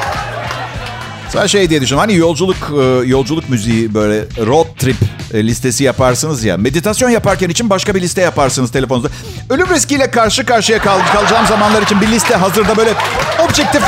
Sen 1.30 1.48
şey 1.48 1.70
diye 1.70 1.82
düşün. 1.82 1.98
Hani 1.98 2.16
yolculuk 2.16 2.58
e, 2.82 3.08
yolculuk 3.08 3.50
müziği 3.50 3.94
böyle 3.94 4.22
road 4.46 4.68
trip 4.80 4.98
listesi 5.34 5.84
yaparsınız 5.84 6.44
ya. 6.44 6.58
Meditasyon 6.58 7.10
yaparken 7.10 7.50
için 7.50 7.70
başka 7.70 7.96
bir 7.96 8.02
liste 8.02 8.22
yaparsınız 8.22 8.72
telefonunuzda. 8.72 9.10
Ölüm 9.50 9.70
riskiyle 9.70 10.12
karşı 10.12 10.46
karşıya 10.46 10.80
kal 10.80 11.00
kalacağım 11.14 11.48
zamanlar 11.48 11.82
için 11.82 12.02
bir 12.02 12.08
liste 12.08 12.36
hazırda 12.36 12.78
böyle 12.78 12.94
objektif 13.40 13.84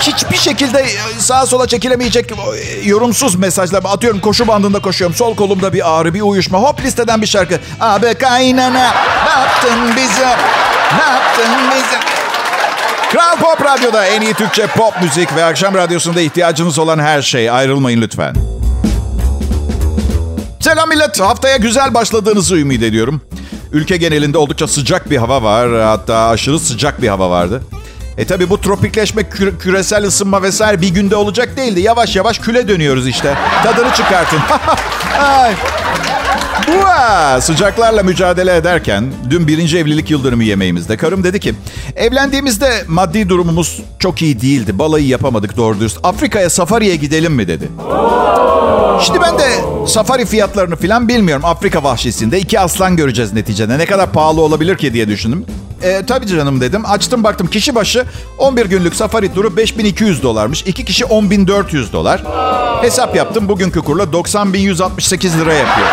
hiçbir 0.00 0.36
şekilde 0.36 0.80
e, 0.80 0.88
sağa 1.18 1.46
sola 1.46 1.66
çekilemeyecek 1.66 2.32
e, 2.32 2.88
yorumsuz 2.88 3.34
mesajlar. 3.34 3.82
Atıyorum 3.84 4.20
koşu 4.20 4.48
bandında 4.48 4.80
koşuyorum. 4.80 5.16
Sol 5.16 5.36
kolumda 5.36 5.72
bir 5.72 5.98
ağrı, 5.98 6.14
bir 6.14 6.20
uyuşma. 6.20 6.58
Hop 6.58 6.84
listeden 6.84 7.22
bir 7.22 7.26
şarkı. 7.26 7.58
Abi 7.80 8.14
kaynana 8.14 8.94
ne 9.24 9.30
yaptın 9.30 9.96
bize? 9.96 10.36
Ne 10.96 11.12
yaptın 11.12 11.70
bize? 11.70 11.98
Kral 13.12 13.36
Pop 13.36 13.64
Radyo'da 13.64 14.06
en 14.06 14.20
iyi 14.20 14.34
Türkçe 14.34 14.66
pop 14.66 15.02
müzik 15.02 15.36
ve 15.36 15.44
akşam 15.44 15.74
radyosunda 15.74 16.20
ihtiyacınız 16.20 16.78
olan 16.78 16.98
her 16.98 17.22
şey. 17.22 17.50
Ayrılmayın 17.50 18.00
lütfen. 18.00 18.57
Selam 20.60 20.88
millet. 20.88 21.20
Haftaya 21.20 21.56
güzel 21.56 21.94
başladığınızı 21.94 22.56
ümit 22.56 22.82
ediyorum. 22.82 23.20
Ülke 23.72 23.96
genelinde 23.96 24.38
oldukça 24.38 24.68
sıcak 24.68 25.10
bir 25.10 25.16
hava 25.16 25.42
var. 25.42 25.82
Hatta 25.82 26.16
aşırı 26.28 26.58
sıcak 26.58 27.02
bir 27.02 27.08
hava 27.08 27.30
vardı. 27.30 27.62
E 28.18 28.26
tabi 28.26 28.50
bu 28.50 28.60
tropikleşme, 28.60 29.22
kü- 29.22 29.58
küresel 29.58 30.04
ısınma 30.04 30.42
vesaire 30.42 30.80
bir 30.80 30.88
günde 30.88 31.16
olacak 31.16 31.56
değildi. 31.56 31.80
Yavaş 31.80 32.16
yavaş 32.16 32.38
küle 32.38 32.68
dönüyoruz 32.68 33.08
işte. 33.08 33.34
Tadını 33.64 33.92
çıkartın. 33.94 34.38
Bua! 36.68 37.40
Sıcaklarla 37.40 38.02
mücadele 38.02 38.56
ederken 38.56 39.12
dün 39.30 39.48
birinci 39.48 39.78
evlilik 39.78 40.10
yıldönümü 40.10 40.44
yemeğimizde 40.44 40.96
karım 40.96 41.24
dedi 41.24 41.40
ki 41.40 41.54
evlendiğimizde 41.96 42.84
maddi 42.88 43.28
durumumuz 43.28 43.80
çok 43.98 44.22
iyi 44.22 44.40
değildi. 44.40 44.78
Balayı 44.78 45.06
yapamadık 45.06 45.56
doğru 45.56 45.80
dürüst. 45.80 45.98
Afrika'ya 46.02 46.50
safariye 46.50 46.96
gidelim 46.96 47.32
mi 47.32 47.48
dedi. 47.48 47.68
Şimdi 49.02 49.20
ben 49.20 49.38
de 49.38 49.44
safari 49.86 50.26
fiyatlarını 50.26 50.76
falan 50.76 51.08
bilmiyorum. 51.08 51.44
Afrika 51.44 51.84
vahşisinde 51.84 52.40
iki 52.40 52.60
aslan 52.60 52.96
göreceğiz 52.96 53.32
neticede. 53.32 53.78
Ne 53.78 53.86
kadar 53.86 54.12
pahalı 54.12 54.40
olabilir 54.40 54.76
ki 54.76 54.92
diye 54.92 55.08
düşündüm. 55.08 55.46
E, 55.82 56.06
tabii 56.06 56.26
canım 56.26 56.60
dedim. 56.60 56.82
Açtım 56.86 57.24
baktım 57.24 57.46
kişi 57.46 57.74
başı 57.74 58.04
11 58.38 58.66
günlük 58.66 58.94
safari 58.94 59.34
turu 59.34 59.56
5200 59.56 60.22
dolarmış. 60.22 60.62
İki 60.62 60.84
kişi 60.84 61.04
10400 61.04 61.92
dolar. 61.92 62.22
Hesap 62.82 63.16
yaptım. 63.16 63.48
Bugünkü 63.48 63.80
kurla 63.80 64.02
90.168 64.02 65.40
lira 65.40 65.54
yapıyor. 65.54 65.88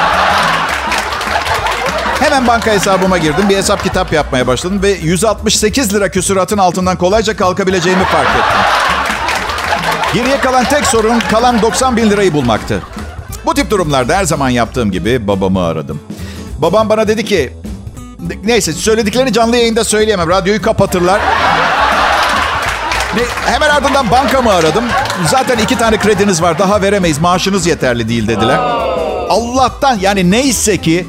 Hemen 2.19 2.47
banka 2.47 2.71
hesabıma 2.71 3.17
girdim. 3.17 3.49
Bir 3.49 3.57
hesap 3.57 3.83
kitap 3.83 4.13
yapmaya 4.13 4.47
başladım 4.47 4.79
ve 4.83 4.89
168 4.89 5.93
lira 5.93 6.09
küsuratın 6.09 6.57
altından 6.57 6.97
kolayca 6.97 7.35
kalkabileceğimi 7.35 8.03
fark 8.03 8.29
ettim. 8.29 8.61
Geriye 10.13 10.39
kalan 10.39 10.65
tek 10.65 10.85
sorun 10.85 11.19
kalan 11.19 11.61
90 11.61 11.97
bin 11.97 12.09
lirayı 12.09 12.33
bulmaktı. 12.33 12.81
Bu 13.45 13.53
tip 13.53 13.69
durumlarda 13.71 14.17
her 14.17 14.23
zaman 14.23 14.49
yaptığım 14.49 14.91
gibi 14.91 15.27
babamı 15.27 15.63
aradım. 15.63 15.99
Babam 16.57 16.89
bana 16.89 17.07
dedi 17.07 17.25
ki... 17.25 17.53
Neyse 18.45 18.73
söylediklerini 18.73 19.33
canlı 19.33 19.57
yayında 19.57 19.83
söyleyemem. 19.83 20.29
Radyoyu 20.29 20.61
kapatırlar. 20.61 21.21
Hemen 23.45 23.69
ardından 23.69 24.11
bankamı 24.11 24.53
aradım. 24.53 24.83
Zaten 25.27 25.57
iki 25.57 25.77
tane 25.77 25.97
krediniz 25.97 26.41
var. 26.41 26.59
Daha 26.59 26.81
veremeyiz. 26.81 27.19
Maaşınız 27.19 27.67
yeterli 27.67 28.09
değil 28.09 28.27
dediler. 28.27 28.57
Allah'tan 29.29 29.99
yani 30.01 30.31
neyse 30.31 30.77
ki 30.77 31.05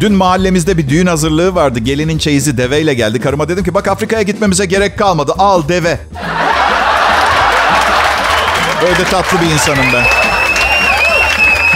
dün 0.00 0.12
mahallemizde 0.12 0.78
bir 0.78 0.88
düğün 0.88 1.06
hazırlığı 1.06 1.54
vardı. 1.54 1.78
Gelinin 1.78 2.18
çeyizi 2.18 2.56
deveyle 2.56 2.94
geldi. 2.94 3.20
Karıma 3.20 3.48
dedim 3.48 3.64
ki 3.64 3.74
bak 3.74 3.88
Afrika'ya 3.88 4.22
gitmemize 4.22 4.66
gerek 4.66 4.98
kalmadı. 4.98 5.34
Al 5.38 5.68
deve. 5.68 5.98
Öyle 8.88 9.04
tatlı 9.10 9.40
bir 9.40 9.46
insanım 9.46 9.84
ben. 9.94 10.04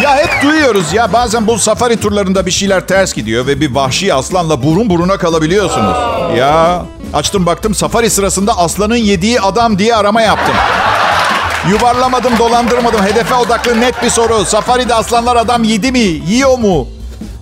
Ya 0.02 0.16
hep 0.16 0.42
duyuyoruz 0.42 0.92
ya 0.92 1.12
bazen 1.12 1.46
bu 1.46 1.58
safari 1.58 2.00
turlarında 2.00 2.46
bir 2.46 2.50
şeyler 2.50 2.86
ters 2.86 3.14
gidiyor 3.14 3.46
ve 3.46 3.60
bir 3.60 3.74
vahşi 3.74 4.14
aslanla 4.14 4.62
burun 4.62 4.90
buruna 4.90 5.16
kalabiliyorsunuz. 5.16 5.96
Ya 6.36 6.84
açtım 7.14 7.46
baktım 7.46 7.74
safari 7.74 8.10
sırasında 8.10 8.58
aslanın 8.58 8.96
yediği 8.96 9.40
adam 9.40 9.78
diye 9.78 9.96
arama 9.96 10.22
yaptım. 10.22 10.54
Yuvarlamadım, 11.70 12.38
dolandırmadım. 12.38 13.06
Hedefe 13.06 13.34
odaklı 13.34 13.80
net 13.80 14.02
bir 14.02 14.10
soru. 14.10 14.44
Safari'de 14.44 14.94
aslanlar 14.94 15.36
adam 15.36 15.64
yedi 15.64 15.92
mi? 15.92 15.98
Yiyor 15.98 16.58
mu? 16.58 16.88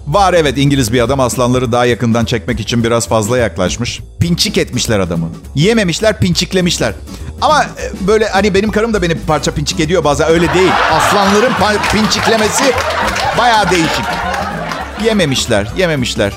Var 0.06 0.34
evet 0.34 0.58
İngiliz 0.58 0.92
bir 0.92 1.00
adam 1.00 1.20
aslanları 1.20 1.72
daha 1.72 1.84
yakından 1.84 2.24
çekmek 2.24 2.60
için 2.60 2.84
biraz 2.84 3.08
fazla 3.08 3.38
yaklaşmış. 3.38 4.00
Pinçik 4.20 4.58
etmişler 4.58 5.00
adamı. 5.00 5.28
Yememişler, 5.54 6.18
pinçiklemişler. 6.18 6.92
Ama 7.40 7.62
e, 7.62 8.06
böyle 8.06 8.28
hani 8.28 8.54
benim 8.54 8.70
karım 8.70 8.94
da 8.94 9.02
beni 9.02 9.14
parça 9.14 9.50
pinçik 9.50 9.80
ediyor 9.80 10.04
bazen 10.04 10.28
öyle 10.28 10.54
değil. 10.54 10.70
Aslanların 10.92 11.52
pinçiklemesi 11.92 12.64
bayağı 13.38 13.70
değişik. 13.70 14.04
Yememişler, 15.04 15.68
yememişler. 15.78 16.32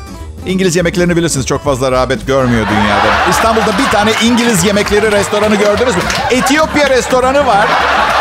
İngiliz 0.47 0.75
yemeklerini 0.75 1.15
bilirsiniz 1.15 1.45
çok 1.45 1.63
fazla 1.63 1.91
rağbet 1.91 2.27
görmüyor 2.27 2.67
dünyada. 2.67 3.29
İstanbul'da 3.29 3.77
bir 3.77 3.91
tane 3.91 4.12
İngiliz 4.24 4.63
yemekleri 4.63 5.12
restoranı 5.12 5.55
gördünüz 5.55 5.95
mü? 5.95 6.01
Etiyopya 6.31 6.89
restoranı 6.89 7.45
var. 7.45 7.67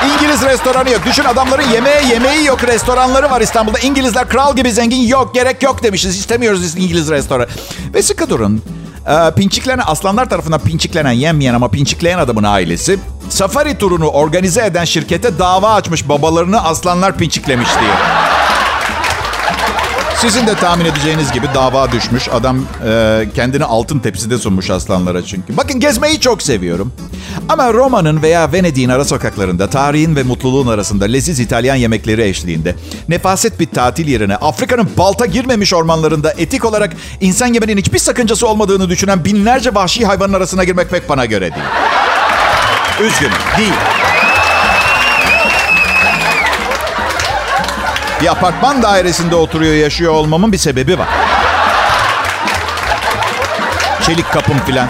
İngiliz 0.04 0.42
restoranı 0.42 0.90
yok. 0.90 1.00
Düşün 1.06 1.24
adamların 1.24 1.70
yemeğe 1.70 2.02
yemeği 2.06 2.44
yok 2.44 2.64
restoranları 2.64 3.30
var 3.30 3.40
İstanbul'da. 3.40 3.78
İngilizler 3.78 4.28
kral 4.28 4.56
gibi 4.56 4.72
zengin 4.72 5.06
yok 5.06 5.34
gerek 5.34 5.62
yok 5.62 5.82
demişiz. 5.82 6.18
İstemiyoruz 6.18 6.76
İngiliz 6.76 7.10
restoranı. 7.10 7.46
Ve 7.94 8.02
sıkı 8.02 8.30
durun. 8.30 8.62
Ee, 9.08 9.34
pinçiklenen, 9.36 9.84
aslanlar 9.86 10.28
tarafından 10.28 10.60
pinçiklenen, 10.60 11.12
yenmeyen 11.12 11.54
ama 11.54 11.70
pinçikleyen 11.70 12.18
adamın 12.18 12.44
ailesi 12.44 12.98
safari 13.28 13.78
turunu 13.78 14.08
organize 14.08 14.66
eden 14.66 14.84
şirkete 14.84 15.38
dava 15.38 15.74
açmış 15.74 16.08
babalarını 16.08 16.64
aslanlar 16.64 17.16
pinçiklemiş 17.16 17.68
diye. 17.80 17.90
Sizin 20.20 20.46
de 20.46 20.54
tahmin 20.54 20.84
edeceğiniz 20.84 21.32
gibi 21.32 21.46
dava 21.54 21.92
düşmüş. 21.92 22.28
Adam 22.28 22.58
e, 22.88 23.28
kendini 23.34 23.64
altın 23.64 23.98
tepside 23.98 24.38
sunmuş 24.38 24.70
aslanlara 24.70 25.24
çünkü. 25.24 25.56
Bakın 25.56 25.80
gezmeyi 25.80 26.20
çok 26.20 26.42
seviyorum. 26.42 26.92
Ama 27.48 27.72
Roma'nın 27.72 28.22
veya 28.22 28.52
Venedik'in 28.52 28.88
ara 28.88 29.04
sokaklarında 29.04 29.70
tarihin 29.70 30.16
ve 30.16 30.22
mutluluğun 30.22 30.66
arasında 30.66 31.04
leziz 31.04 31.40
İtalyan 31.40 31.74
yemekleri 31.74 32.22
eşliğinde 32.22 32.74
nefaset 33.08 33.60
bir 33.60 33.66
tatil 33.66 34.08
yerine 34.08 34.36
Afrika'nın 34.36 34.90
balta 34.98 35.26
girmemiş 35.26 35.74
ormanlarında 35.74 36.32
etik 36.32 36.64
olarak 36.64 36.92
insan 37.20 37.46
yemenin 37.46 37.76
hiçbir 37.76 37.98
sakıncası 37.98 38.48
olmadığını 38.48 38.88
düşünen 38.88 39.24
binlerce 39.24 39.74
vahşi 39.74 40.06
hayvanın 40.06 40.32
arasına 40.32 40.64
girmek 40.64 40.90
pek 40.90 41.08
bana 41.08 41.24
göre 41.24 41.50
değil. 41.54 41.66
Üzgünüm, 43.00 43.32
değil. 43.58 43.72
Bir 48.26 48.30
apartman 48.30 48.82
dairesinde 48.82 49.34
oturuyor 49.34 49.74
yaşıyor 49.74 50.12
olmamın 50.12 50.52
bir 50.52 50.58
sebebi 50.58 50.98
var. 50.98 51.08
Çelik 54.06 54.32
kapım 54.32 54.58
filan. 54.58 54.88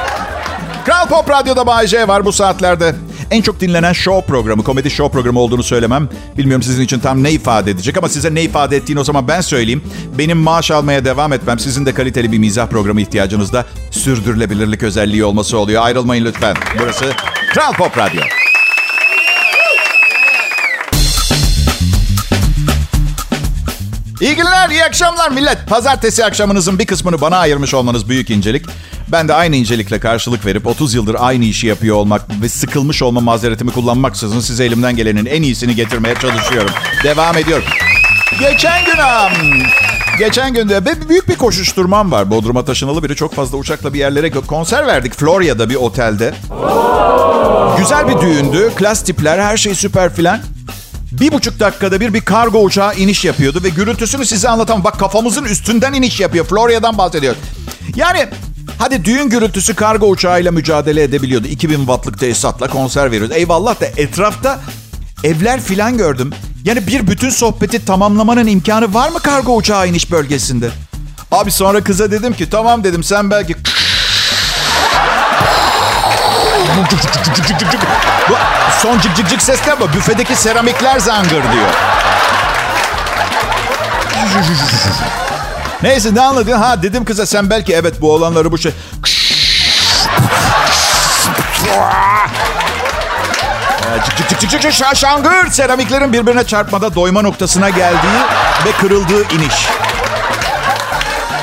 Kral 0.85 1.07
Pop 1.07 1.31
Radyo'da 1.31 1.67
Bay 1.67 1.87
J 1.87 2.09
var 2.09 2.25
bu 2.25 2.33
saatlerde. 2.33 2.95
En 3.31 3.43
çok 3.43 3.61
dinlenen 3.61 3.93
show 3.93 4.27
programı, 4.27 4.65
komedi 4.65 4.91
show 4.91 5.13
programı 5.13 5.41
olduğunu 5.41 5.63
söylemem. 5.63 6.09
Bilmiyorum 6.39 6.63
sizin 6.63 6.83
için 6.83 6.99
tam 6.99 7.23
ne 7.23 7.31
ifade 7.31 7.71
edecek 7.71 7.97
ama 7.97 8.09
size 8.09 8.35
ne 8.35 8.43
ifade 8.43 8.77
ettiğini 8.77 9.01
o 9.01 9.05
zaman 9.05 9.29
ben 9.29 9.41
söyleyeyim. 9.41 9.85
Benim 10.19 10.39
maaş 10.39 10.71
almaya 10.71 11.05
devam 11.05 11.33
etmem, 11.33 11.59
sizin 11.59 11.87
de 11.87 11.95
kaliteli 11.95 12.33
bir 12.33 12.39
mizah 12.39 12.67
programı 12.67 13.01
ihtiyacınızda 13.01 13.65
sürdürülebilirlik 13.91 14.83
özelliği 14.83 15.25
olması 15.25 15.59
oluyor. 15.59 15.83
Ayrılmayın 15.83 16.25
lütfen. 16.25 16.57
Burası 16.81 17.13
Kral 17.55 17.73
Pop 17.73 17.99
Radyo. 17.99 18.23
İyi 24.21 24.37
günler, 24.37 24.71
iyi 24.71 24.85
akşamlar 24.85 25.31
millet. 25.31 25.59
Pazartesi 25.69 26.25
akşamınızın 26.25 26.79
bir 26.79 26.87
kısmını 26.87 27.21
bana 27.21 27.37
ayırmış 27.37 27.75
olmanız 27.75 28.09
büyük 28.09 28.31
incelik. 28.31 28.67
Ben 29.09 29.29
de 29.29 29.35
aynı 29.35 29.57
incelikle 29.57 30.01
karşılık 30.01 30.47
verip 30.47 30.67
30 30.67 30.95
yıldır 30.95 31.17
aynı 31.19 31.45
işi 31.45 31.67
yapıyor 31.67 31.97
olmak 31.97 32.23
ve 32.43 32.49
sıkılmış 32.49 33.03
olma 33.03 33.21
mazeretimi 33.21 33.71
kullanmaksızın 33.71 34.41
size 34.41 34.65
elimden 34.65 34.97
gelenin 34.97 35.27
en 35.27 35.43
iyisini 35.43 35.75
getirmeye 35.75 36.15
çalışıyorum. 36.15 36.71
Devam 37.05 37.37
ediyorum. 37.39 37.65
Geçen 38.41 38.85
gün 38.85 38.97
Geçen 40.19 40.55
gün 40.55 40.69
de 40.69 41.09
büyük 41.09 41.29
bir 41.29 41.37
koşuşturmam 41.37 42.13
var. 42.13 42.31
Bodrum'a 42.31 42.65
taşınalı 42.65 43.03
biri 43.03 43.17
çok 43.17 43.35
fazla 43.35 43.59
uçakla 43.59 43.95
bir 43.95 43.99
yerlere 43.99 44.31
konser 44.31 44.87
verdik. 44.87 45.15
Florya'da 45.15 45.71
bir 45.71 45.75
otelde. 45.75 46.35
Güzel 47.79 48.09
bir 48.09 48.21
düğündü. 48.21 48.71
Klas 48.77 49.05
tipler, 49.05 49.39
her 49.39 49.57
şey 49.57 49.75
süper 49.75 50.15
filan. 50.15 50.41
Bir 51.13 51.33
buçuk 51.33 51.61
dakikada 51.61 52.01
bir 52.01 52.15
bir 52.15 52.21
kargo 52.21 52.63
uçağı 52.63 52.97
iniş 52.97 53.25
yapıyordu 53.25 53.61
ve 53.63 53.69
gürültüsünü 53.69 54.27
size 54.27 54.49
anlatamam. 54.49 54.85
Bak 54.85 54.99
kafamızın 54.99 55.45
üstünden 55.45 55.93
iniş 55.93 56.21
yapıyor. 56.21 56.45
Florya'dan 56.47 56.99
bahsediyor. 56.99 57.35
Yani 57.97 58.27
hadi 58.79 59.05
düğün 59.05 59.29
gürültüsü 59.29 59.75
kargo 59.75 60.07
uçağıyla 60.07 60.53
mücadele 60.53 61.03
edebiliyordu. 61.03 61.47
2000 61.47 61.77
wattlık 61.77 62.21
tesisatla 62.21 62.69
konser 62.69 63.11
veriyordu. 63.11 63.35
Eyvallah 63.35 63.81
da 63.81 63.87
etrafta 63.87 64.61
evler 65.25 65.61
filan 65.61 65.99
gördüm. 65.99 66.31
Yani 66.65 66.87
bir 66.87 67.07
bütün 67.07 67.31
sohbeti 67.31 67.85
tamamlamanın 67.85 68.47
imkanı 68.47 68.95
var 68.95 69.09
mı 69.09 69.19
kargo 69.19 69.57
uçağı 69.57 69.89
iniş 69.89 70.11
bölgesinde? 70.11 70.71
Abi 71.33 71.51
sonra 71.51 71.85
kıza 71.85 72.11
dedim 72.11 72.33
ki 72.33 72.51
tamam 72.51 72.85
dedim 72.85 73.03
sen 73.05 73.31
belki... 73.31 73.57
Bu 78.29 78.35
son 78.83 78.99
cık 79.01 79.17
cık 79.17 79.29
cık 79.29 79.43
sesler 79.43 79.73
ama 79.73 79.93
büfedeki 79.93 80.37
seramikler 80.37 80.99
zangır 80.99 81.31
diyor. 81.31 81.69
Neyse 85.83 86.15
ne 86.15 86.21
anladın? 86.21 86.53
Ha 86.53 86.83
dedim 86.83 87.05
kıza 87.05 87.27
sen 87.27 87.51
belki 87.51 87.75
evet 87.75 88.01
bu 88.01 88.13
olanları 88.13 88.53
bu 88.53 88.59
şey... 88.59 88.73
Cık 94.07 94.29
cık 94.29 94.41
cık 94.41 94.51
cık 94.51 94.63
cık 94.63 94.73
şaşangır. 94.73 95.51
Seramiklerin 95.51 96.13
birbirine 96.13 96.45
çarpmada 96.45 96.95
doyma 96.95 97.23
noktasına 97.23 97.71
geldiği 97.71 98.21
ve 98.67 98.73
kırıldığı 98.81 99.23
iniş. 99.35 99.67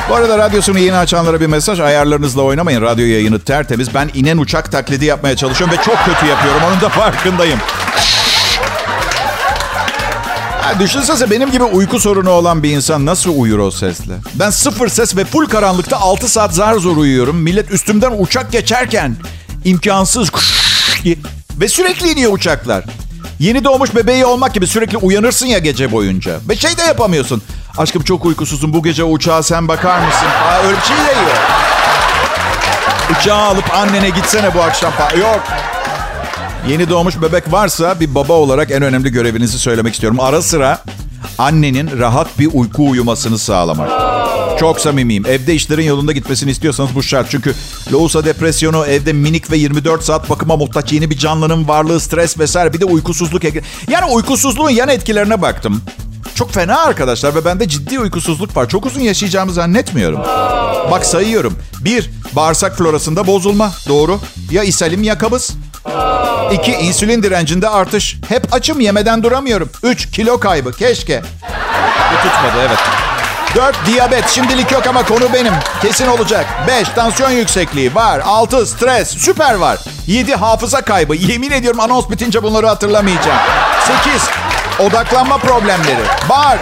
Bu 0.09 0.15
arada 0.15 0.37
radyosunu 0.37 0.79
yeni 0.79 0.97
açanlara 0.97 1.41
bir 1.41 1.47
mesaj. 1.47 1.79
Ayarlarınızla 1.79 2.41
oynamayın. 2.41 2.81
Radyo 2.81 3.05
yayını 3.05 3.39
tertemiz. 3.39 3.93
Ben 3.93 4.09
inen 4.13 4.37
uçak 4.37 4.71
taklidi 4.71 5.05
yapmaya 5.05 5.35
çalışıyorum 5.35 5.77
ve 5.77 5.83
çok 5.83 5.97
kötü 6.05 6.25
yapıyorum. 6.25 6.61
Onun 6.67 6.81
da 6.81 6.89
farkındayım. 6.89 7.59
Ha, 10.61 10.79
düşünsene 10.79 11.31
benim 11.31 11.51
gibi 11.51 11.63
uyku 11.63 11.99
sorunu 11.99 12.29
olan 12.29 12.63
bir 12.63 12.71
insan 12.71 13.05
nasıl 13.05 13.33
uyur 13.39 13.59
o 13.59 13.71
sesle? 13.71 14.13
Ben 14.35 14.49
sıfır 14.49 14.87
ses 14.87 15.15
ve 15.15 15.25
full 15.25 15.45
karanlıkta 15.45 15.97
6 15.97 16.29
saat 16.29 16.53
zar 16.53 16.73
zor 16.73 16.97
uyuyorum. 16.97 17.35
Millet 17.35 17.71
üstümden 17.71 18.13
uçak 18.17 18.51
geçerken 18.51 19.15
imkansız 19.65 20.31
ve 21.59 21.67
sürekli 21.67 22.11
iniyor 22.11 22.33
uçaklar. 22.33 22.83
Yeni 23.39 23.63
doğmuş 23.63 23.95
bebeği 23.95 24.25
olmak 24.25 24.53
gibi 24.53 24.67
sürekli 24.67 24.97
uyanırsın 24.97 25.45
ya 25.45 25.59
gece 25.59 25.91
boyunca. 25.91 26.39
Ve 26.49 26.55
şey 26.55 26.77
de 26.77 26.81
yapamıyorsun. 26.81 27.41
Aşkım 27.77 28.03
çok 28.03 28.25
uykusuzum 28.25 28.73
bu 28.73 28.83
gece 28.83 29.03
uçağa 29.03 29.43
sen 29.43 29.67
bakar 29.67 29.99
mısın? 30.05 30.27
Aa, 30.27 30.57
öyle 30.67 30.77
bir 30.77 30.83
şey 30.83 30.97
de 30.97 31.01
yok. 31.01 31.37
Uçağı 33.19 33.41
alıp 33.41 33.73
annene 33.75 34.09
gitsene 34.09 34.53
bu 34.53 34.61
akşam. 34.61 34.93
Yok. 35.19 35.43
Yeni 36.67 36.89
doğmuş 36.89 37.21
bebek 37.21 37.51
varsa 37.51 37.99
bir 37.99 38.15
baba 38.15 38.33
olarak 38.33 38.71
en 38.71 38.81
önemli 38.83 39.11
görevinizi 39.11 39.59
söylemek 39.59 39.93
istiyorum. 39.93 40.19
Ara 40.19 40.41
sıra 40.41 40.83
annenin 41.37 41.99
rahat 41.99 42.39
bir 42.39 42.49
uyku 42.53 42.89
uyumasını 42.89 43.37
sağlamak. 43.37 43.89
Çok 44.59 44.79
samimiyim. 44.79 45.25
Evde 45.25 45.53
işlerin 45.53 45.83
yolunda 45.83 46.11
gitmesini 46.11 46.51
istiyorsanız 46.51 46.95
bu 46.95 47.03
şart. 47.03 47.29
Çünkü 47.29 47.55
loğusa 47.91 48.25
depresyonu, 48.25 48.85
evde 48.85 49.13
minik 49.13 49.51
ve 49.51 49.57
24 49.57 50.03
saat 50.03 50.29
bakıma 50.29 50.55
muhtaç 50.57 50.91
yeni 50.93 51.09
bir 51.09 51.17
canlının 51.17 51.67
varlığı, 51.67 51.99
stres 51.99 52.39
vesaire. 52.39 52.73
Bir 52.73 52.81
de 52.81 52.85
uykusuzluk. 52.85 53.43
Yani 53.89 54.05
uykusuzluğun 54.11 54.69
yan 54.69 54.89
etkilerine 54.89 55.41
baktım. 55.41 55.81
Çok 56.35 56.51
fena 56.51 56.79
arkadaşlar 56.79 57.35
ve 57.35 57.45
bende 57.45 57.67
ciddi 57.67 57.99
uykusuzluk 57.99 58.57
var. 58.57 58.69
Çok 58.69 58.85
uzun 58.85 59.01
yaşayacağımı 59.01 59.53
zannetmiyorum. 59.53 60.19
Bak 60.91 61.05
sayıyorum. 61.05 61.57
Bir, 61.79 62.09
bağırsak 62.33 62.77
florasında 62.77 63.27
bozulma. 63.27 63.71
Doğru. 63.87 64.19
Ya 64.51 64.63
ishalim 64.63 65.03
ya 65.03 65.17
kabız. 65.17 65.51
İki, 66.51 66.71
insülin 66.71 67.23
direncinde 67.23 67.69
artış. 67.69 68.17
Hep 68.29 68.53
açım 68.53 68.79
yemeden 68.79 69.23
duramıyorum. 69.23 69.69
Üç, 69.83 70.11
kilo 70.11 70.39
kaybı. 70.39 70.71
Keşke. 70.71 71.21
Bu 72.13 72.15
tutmadı 72.15 72.67
evet. 72.67 72.79
Dört, 73.55 73.85
diyabet. 73.85 74.29
Şimdilik 74.29 74.71
yok 74.71 74.87
ama 74.87 75.05
konu 75.05 75.33
benim. 75.33 75.53
Kesin 75.81 76.07
olacak. 76.07 76.45
Beş, 76.67 76.89
tansiyon 76.89 77.29
yüksekliği 77.29 77.95
var. 77.95 78.19
Altı, 78.19 78.65
stres. 78.65 79.09
Süper 79.09 79.53
var. 79.55 79.79
Yedi, 80.07 80.35
hafıza 80.35 80.81
kaybı. 80.81 81.15
Yemin 81.15 81.51
ediyorum 81.51 81.79
anons 81.79 82.09
bitince 82.09 82.43
bunları 82.43 82.67
hatırlamayacağım. 82.67 83.39
Sekiz, 83.87 84.23
odaklanma 84.83 85.37
problemleri. 85.37 86.01
Var. 86.29 86.57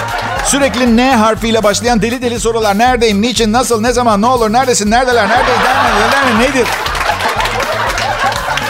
Sürekli 0.46 0.98
N 0.98 1.16
harfiyle 1.16 1.64
başlayan 1.64 2.02
deli 2.02 2.22
deli 2.22 2.40
sorular. 2.40 2.78
Neredeyim, 2.78 3.22
niçin, 3.22 3.54
nasıl, 3.54 3.82
ne 3.82 3.94
zaman, 3.94 4.22
ne 4.22 4.26
olur, 4.28 4.54
neredesin, 4.54 4.92
neredeler, 4.92 5.30
neredeyiz, 5.30 5.60
nerede, 5.60 6.50
nedir? 6.50 6.68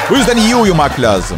Bu 0.10 0.16
yüzden 0.16 0.38
iyi 0.38 0.56
uyumak 0.56 1.00
lazım. 1.00 1.38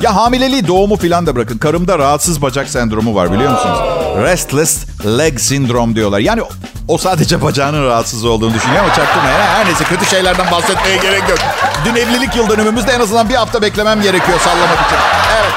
Ya 0.00 0.16
hamileliği 0.16 0.66
doğumu 0.66 0.96
filan 0.96 1.26
da 1.26 1.36
bırakın. 1.36 1.58
Karımda 1.58 1.98
rahatsız 1.98 2.42
bacak 2.42 2.68
sendromu 2.68 3.14
var 3.14 3.32
biliyor 3.32 3.52
musunuz? 3.52 3.78
Restless 4.22 4.84
leg 5.18 5.40
syndrome 5.40 5.94
diyorlar. 5.94 6.18
Yani 6.18 6.42
o 6.88 6.98
sadece 6.98 7.42
bacağının 7.42 7.86
rahatsız 7.86 8.24
olduğunu 8.24 8.54
düşünüyor 8.54 8.84
ama 8.84 8.94
çaktırmayın. 8.94 9.38
Her 9.38 9.66
neyse 9.66 9.84
kötü 9.84 10.04
şeylerden 10.06 10.50
bahsetmeye 10.50 10.96
gerek 10.96 11.22
yok. 11.28 11.38
Dün 11.84 11.96
evlilik 11.96 12.36
yıl 12.36 12.48
dönümümüzde 12.48 12.92
en 12.92 13.00
azından 13.00 13.28
bir 13.28 13.34
hafta 13.34 13.62
beklemem 13.62 14.02
gerekiyor 14.02 14.40
sallamak 14.40 14.86
için. 14.86 14.98
Evet. 15.40 15.52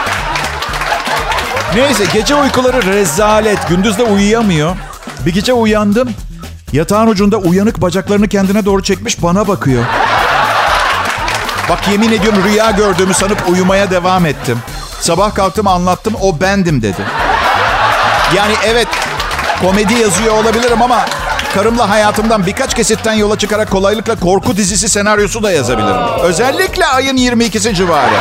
Neyse 1.76 2.04
gece 2.14 2.36
uykuları 2.36 2.84
rezalet. 2.84 3.70
Gündüz 3.70 3.98
de 3.98 4.04
uyuyamıyor. 4.04 4.76
Bir 5.26 5.34
gece 5.34 5.54
uyandım. 5.54 6.10
Yatağın 6.74 7.08
ucunda 7.08 7.38
uyanık 7.38 7.82
bacaklarını 7.82 8.28
kendine 8.28 8.66
doğru 8.66 8.84
çekmiş 8.84 9.24
bana 9.24 9.48
bakıyor. 9.48 9.84
Bak 11.70 11.88
yemin 11.92 12.12
ediyorum 12.12 12.44
rüya 12.44 12.72
gördüğümü 12.72 13.14
sanıp 13.14 13.50
uyumaya 13.50 13.92
devam 13.92 14.26
ettim. 14.26 14.60
Sabah 15.00 15.36
kalktım 15.36 15.68
anlattım 15.68 16.14
o 16.22 16.42
bendim 16.42 16.82
dedi. 16.82 17.02
Yani 18.36 18.54
evet 18.66 18.88
komedi 19.62 19.94
yazıyor 19.94 20.34
olabilirim 20.34 20.82
ama 20.82 21.06
karımla 21.54 21.90
hayatımdan 21.90 22.46
birkaç 22.46 22.74
kesitten 22.76 23.14
yola 23.14 23.38
çıkarak 23.38 23.72
kolaylıkla 23.72 24.16
korku 24.16 24.58
dizisi 24.58 24.90
senaryosu 24.90 25.44
da 25.44 25.52
yazabilirim. 25.52 26.02
Özellikle 26.24 26.86
ayın 26.88 27.18
22'si 27.18 27.74
civarı. 27.74 28.16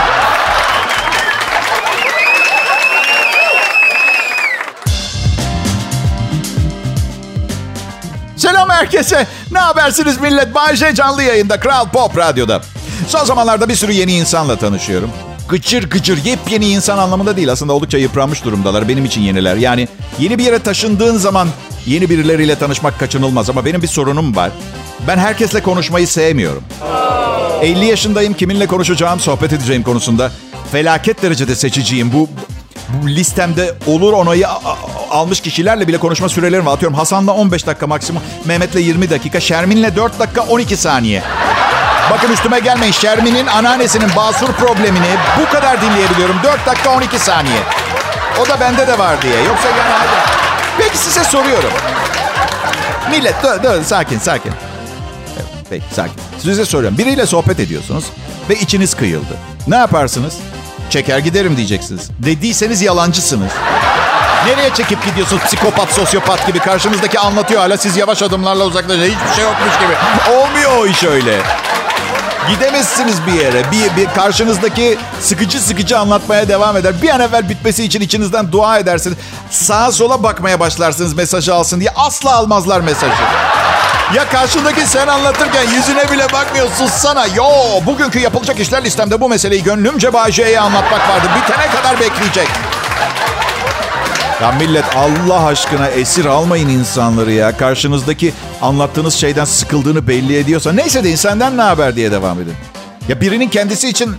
Herkese. 8.82 9.26
Ne 9.52 9.58
habersiniz 9.58 10.20
millet? 10.20 10.54
Bayce 10.54 10.94
canlı 10.94 11.22
yayında 11.22 11.60
Kral 11.60 11.88
Pop 11.88 12.18
Radyo'da. 12.18 12.60
Son 13.08 13.24
zamanlarda 13.24 13.68
bir 13.68 13.74
sürü 13.74 13.92
yeni 13.92 14.12
insanla 14.12 14.56
tanışıyorum. 14.56 15.10
Gıcır 15.48 15.90
gıcır 15.90 16.24
yepyeni 16.24 16.68
insan 16.68 16.98
anlamında 16.98 17.36
değil. 17.36 17.52
Aslında 17.52 17.72
oldukça 17.72 17.98
yıpranmış 17.98 18.44
durumdalar. 18.44 18.88
Benim 18.88 19.04
için 19.04 19.20
yeniler. 19.20 19.56
Yani 19.56 19.88
yeni 20.18 20.38
bir 20.38 20.44
yere 20.44 20.58
taşındığın 20.58 21.16
zaman 21.16 21.48
yeni 21.86 22.10
birileriyle 22.10 22.58
tanışmak 22.58 22.98
kaçınılmaz. 22.98 23.50
Ama 23.50 23.64
benim 23.64 23.82
bir 23.82 23.86
sorunum 23.86 24.36
var. 24.36 24.50
Ben 25.06 25.18
herkesle 25.18 25.62
konuşmayı 25.62 26.08
sevmiyorum. 26.08 26.62
50 27.62 27.84
yaşındayım. 27.84 28.34
Kiminle 28.34 28.66
konuşacağım, 28.66 29.20
sohbet 29.20 29.52
edeceğim 29.52 29.82
konusunda 29.82 30.32
felaket 30.72 31.22
derecede 31.22 31.54
seçiciyim. 31.54 32.12
Bu, 32.12 32.28
bu 32.88 33.08
listemde 33.08 33.74
olur 33.86 34.12
onayı 34.12 34.46
almış 35.12 35.40
kişilerle 35.40 35.88
bile 35.88 35.98
konuşma 35.98 36.28
sürelerim 36.28 36.66
var. 36.66 36.74
Atıyorum 36.74 36.98
Hasan'la 36.98 37.32
15 37.32 37.66
dakika 37.66 37.86
maksimum, 37.86 38.22
Mehmet'le 38.44 38.76
20 38.76 39.10
dakika, 39.10 39.40
Şermin'le 39.40 39.96
4 39.96 40.18
dakika 40.18 40.42
12 40.42 40.76
saniye. 40.76 41.22
Bakın 42.10 42.32
üstüme 42.32 42.58
gelmeyin. 42.58 42.92
Şermin'in 42.92 43.46
anneannesinin 43.46 44.10
basur 44.16 44.46
problemini 44.52 45.16
bu 45.40 45.52
kadar 45.52 45.82
dinleyebiliyorum. 45.82 46.36
4 46.44 46.66
dakika 46.66 46.90
12 46.90 47.18
saniye. 47.18 47.60
O 48.40 48.48
da 48.48 48.60
bende 48.60 48.86
de 48.86 48.98
var 48.98 49.22
diye. 49.22 49.36
Yoksa 49.42 49.68
yani 49.68 49.80
hadi. 49.80 50.30
Peki 50.78 50.98
size 50.98 51.24
soruyorum. 51.24 51.70
Millet 53.10 53.34
dur 53.42 53.62
dur 53.62 53.82
sakin 53.84 54.18
sakin. 54.18 54.52
Evet, 55.36 55.46
peki 55.70 55.84
sakin. 55.94 56.14
Size 56.38 56.64
soruyorum. 56.64 56.98
Biriyle 56.98 57.26
sohbet 57.26 57.60
ediyorsunuz 57.60 58.04
ve 58.48 58.54
içiniz 58.54 58.94
kıyıldı. 58.94 59.36
Ne 59.66 59.76
yaparsınız? 59.76 60.34
Çeker 60.90 61.18
giderim 61.18 61.56
diyeceksiniz. 61.56 62.10
Dediyseniz 62.18 62.82
yalancısınız. 62.82 63.52
Nereye 64.46 64.74
çekip 64.74 65.04
gidiyorsunuz 65.04 65.42
psikopat, 65.42 65.92
sosyopat 65.92 66.46
gibi? 66.46 66.58
Karşınızdaki 66.58 67.18
anlatıyor 67.18 67.60
hala 67.60 67.76
siz 67.76 67.96
yavaş 67.96 68.22
adımlarla 68.22 68.64
uzaklaşın. 68.64 69.02
Hiçbir 69.02 69.34
şey 69.36 69.44
yokmuş 69.44 69.78
gibi. 69.78 69.94
Olmuyor 70.36 70.76
o 70.78 70.86
iş 70.86 71.04
öyle. 71.04 71.38
Gidemezsiniz 72.48 73.26
bir 73.26 73.32
yere. 73.32 73.62
Bir, 73.72 73.96
bir 73.96 74.14
karşınızdaki 74.14 74.98
sıkıcı 75.20 75.60
sıkıcı 75.60 75.98
anlatmaya 75.98 76.48
devam 76.48 76.76
eder. 76.76 77.02
Bir 77.02 77.10
an 77.10 77.20
evvel 77.20 77.48
bitmesi 77.48 77.84
için 77.84 78.00
içinizden 78.00 78.52
dua 78.52 78.78
edersiniz. 78.78 79.18
Sağa 79.50 79.92
sola 79.92 80.22
bakmaya 80.22 80.60
başlarsınız 80.60 81.14
mesajı 81.14 81.54
alsın 81.54 81.80
diye. 81.80 81.90
Asla 81.96 82.34
almazlar 82.36 82.80
mesajı. 82.80 83.22
Ya 84.14 84.28
karşındaki 84.28 84.80
sen 84.80 85.06
anlatırken 85.06 85.70
yüzüne 85.70 86.10
bile 86.10 86.32
bakmıyor 86.32 86.68
sussana. 86.78 87.26
Yo 87.26 87.44
bugünkü 87.86 88.18
yapılacak 88.18 88.60
işler 88.60 88.84
listemde 88.84 89.20
bu 89.20 89.28
meseleyi 89.28 89.62
gönlümce 89.62 90.12
Bayce'ye 90.12 90.60
anlatmak 90.60 91.08
vardı. 91.08 91.26
Bitene 91.36 91.70
kadar 91.70 92.00
bekleyecek. 92.00 92.48
Ya 94.42 94.52
millet 94.52 94.84
Allah 94.96 95.46
aşkına 95.46 95.88
esir 95.88 96.24
almayın 96.24 96.68
insanları 96.68 97.32
ya. 97.32 97.56
Karşınızdaki 97.56 98.32
anlattığınız 98.62 99.14
şeyden 99.14 99.44
sıkıldığını 99.44 100.08
belli 100.08 100.36
ediyorsa 100.36 100.72
neyse 100.72 101.04
deyin 101.04 101.16
senden 101.16 101.56
ne 101.56 101.62
haber 101.62 101.96
diye 101.96 102.12
devam 102.12 102.40
edin. 102.40 102.54
Ya 103.08 103.20
birinin 103.20 103.48
kendisi 103.48 103.88
için 103.88 104.14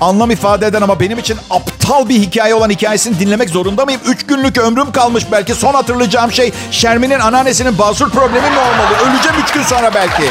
anlam 0.00 0.30
ifade 0.30 0.66
eden 0.66 0.82
ama 0.82 1.00
benim 1.00 1.18
için 1.18 1.36
aptal 1.50 2.08
bir 2.08 2.14
hikaye 2.14 2.54
olan 2.54 2.70
hikayesini 2.70 3.18
dinlemek 3.18 3.50
zorunda 3.50 3.84
mıyım? 3.84 4.00
Üç 4.06 4.26
günlük 4.26 4.58
ömrüm 4.58 4.92
kalmış 4.92 5.24
belki. 5.32 5.54
Son 5.54 5.74
hatırlayacağım 5.74 6.32
şey 6.32 6.52
Şermin'in 6.70 7.20
anneannesinin 7.20 7.78
basur 7.78 8.10
problemi 8.10 8.50
mi 8.50 8.58
olmalı? 8.58 8.96
Öleceğim 8.96 9.36
üç 9.42 9.52
gün 9.52 9.62
sonra 9.62 9.94
belki. 9.94 10.22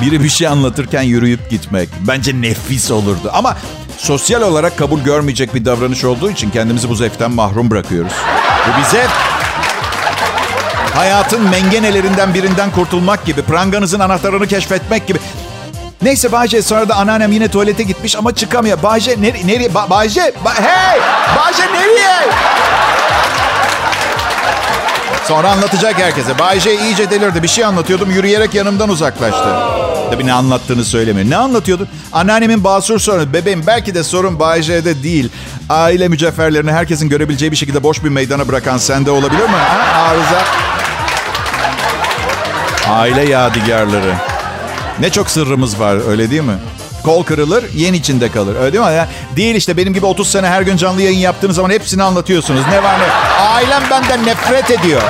Biri 0.00 0.24
bir 0.24 0.28
şey 0.28 0.46
anlatırken 0.46 1.02
yürüyüp 1.02 1.50
gitmek. 1.50 1.88
Bence 2.08 2.40
nefis 2.40 2.90
olurdu. 2.90 3.30
Ama 3.32 3.56
sosyal 3.98 4.42
olarak 4.42 4.78
kabul 4.78 5.00
görmeyecek 5.00 5.54
bir 5.54 5.64
davranış 5.64 6.04
olduğu 6.04 6.30
için 6.30 6.50
kendimizi 6.50 6.88
bu 6.88 6.94
zevkten 6.94 7.30
mahrum 7.30 7.70
bırakıyoruz. 7.70 8.12
Bu 8.66 8.80
bir 8.80 8.84
zevk. 8.84 9.10
Hayatın 10.94 11.42
mengenelerinden 11.50 12.34
birinden 12.34 12.70
kurtulmak 12.70 13.24
gibi, 13.24 13.42
pranganızın 13.42 14.00
anahtarını 14.00 14.46
keşfetmek 14.46 15.06
gibi. 15.06 15.18
Neyse 16.02 16.32
Bayce 16.32 16.62
sonra 16.62 16.88
da 16.88 16.94
anneannem 16.94 17.32
yine 17.32 17.48
tuvalete 17.48 17.82
gitmiş 17.82 18.16
ama 18.16 18.34
çıkamıyor. 18.34 18.82
Bayce 18.82 19.16
nereye? 19.20 19.46
Nereye? 19.46 19.74
Ba 19.74 19.90
Bayce? 19.90 20.32
Ba 20.44 20.54
hey! 20.54 21.00
Bayce 21.36 21.72
nereye? 21.72 22.32
Sonra 25.24 25.50
anlatacak 25.50 25.98
herkese. 25.98 26.38
Bayce 26.38 26.80
iyice 26.80 27.10
delirdi. 27.10 27.42
Bir 27.42 27.48
şey 27.48 27.64
anlatıyordum. 27.64 28.10
Yürüyerek 28.10 28.54
yanımdan 28.54 28.88
uzaklaştı. 28.88 29.48
Tabii 30.10 30.26
ne 30.26 30.32
anlattığını 30.32 30.84
söylemiyor. 30.84 31.30
Ne 31.30 31.36
anlatıyordu? 31.36 31.88
Anneannemin 32.12 32.64
basur 32.64 32.98
sorunu. 32.98 33.32
Bebeğim 33.32 33.62
belki 33.66 33.94
de 33.94 34.02
sorun 34.02 34.38
Bay 34.40 34.62
J'de 34.62 35.02
değil. 35.02 35.28
Aile 35.68 36.08
mücevherlerini 36.08 36.72
herkesin 36.72 37.08
görebileceği 37.08 37.52
bir 37.52 37.56
şekilde 37.56 37.82
boş 37.82 38.04
bir 38.04 38.08
meydana 38.08 38.48
bırakan 38.48 38.78
sende 38.78 39.10
olabilir 39.10 39.42
mi? 39.42 39.48
Ha? 39.56 40.02
Arıza. 40.02 40.44
Aile 42.90 43.28
yadigarları. 43.28 44.14
Ne 45.00 45.10
çok 45.10 45.30
sırrımız 45.30 45.80
var 45.80 46.10
öyle 46.10 46.30
değil 46.30 46.42
mi? 46.42 46.56
Kol 47.04 47.24
kırılır, 47.24 47.64
yen 47.74 47.92
içinde 47.94 48.30
kalır. 48.30 48.56
Öyle 48.56 48.72
değil 48.72 48.84
mi? 48.84 48.92
Yani 48.92 49.08
değil 49.36 49.54
işte 49.54 49.76
benim 49.76 49.94
gibi 49.94 50.06
30 50.06 50.30
sene 50.30 50.48
her 50.48 50.62
gün 50.62 50.76
canlı 50.76 51.02
yayın 51.02 51.18
yaptığınız 51.18 51.56
zaman 51.56 51.70
hepsini 51.70 52.02
anlatıyorsunuz. 52.02 52.60
Ne 52.70 52.82
var 52.82 52.94
ne? 52.98 53.42
Ailem 53.42 53.82
benden 53.90 54.26
nefret 54.26 54.70
ediyor. 54.70 55.02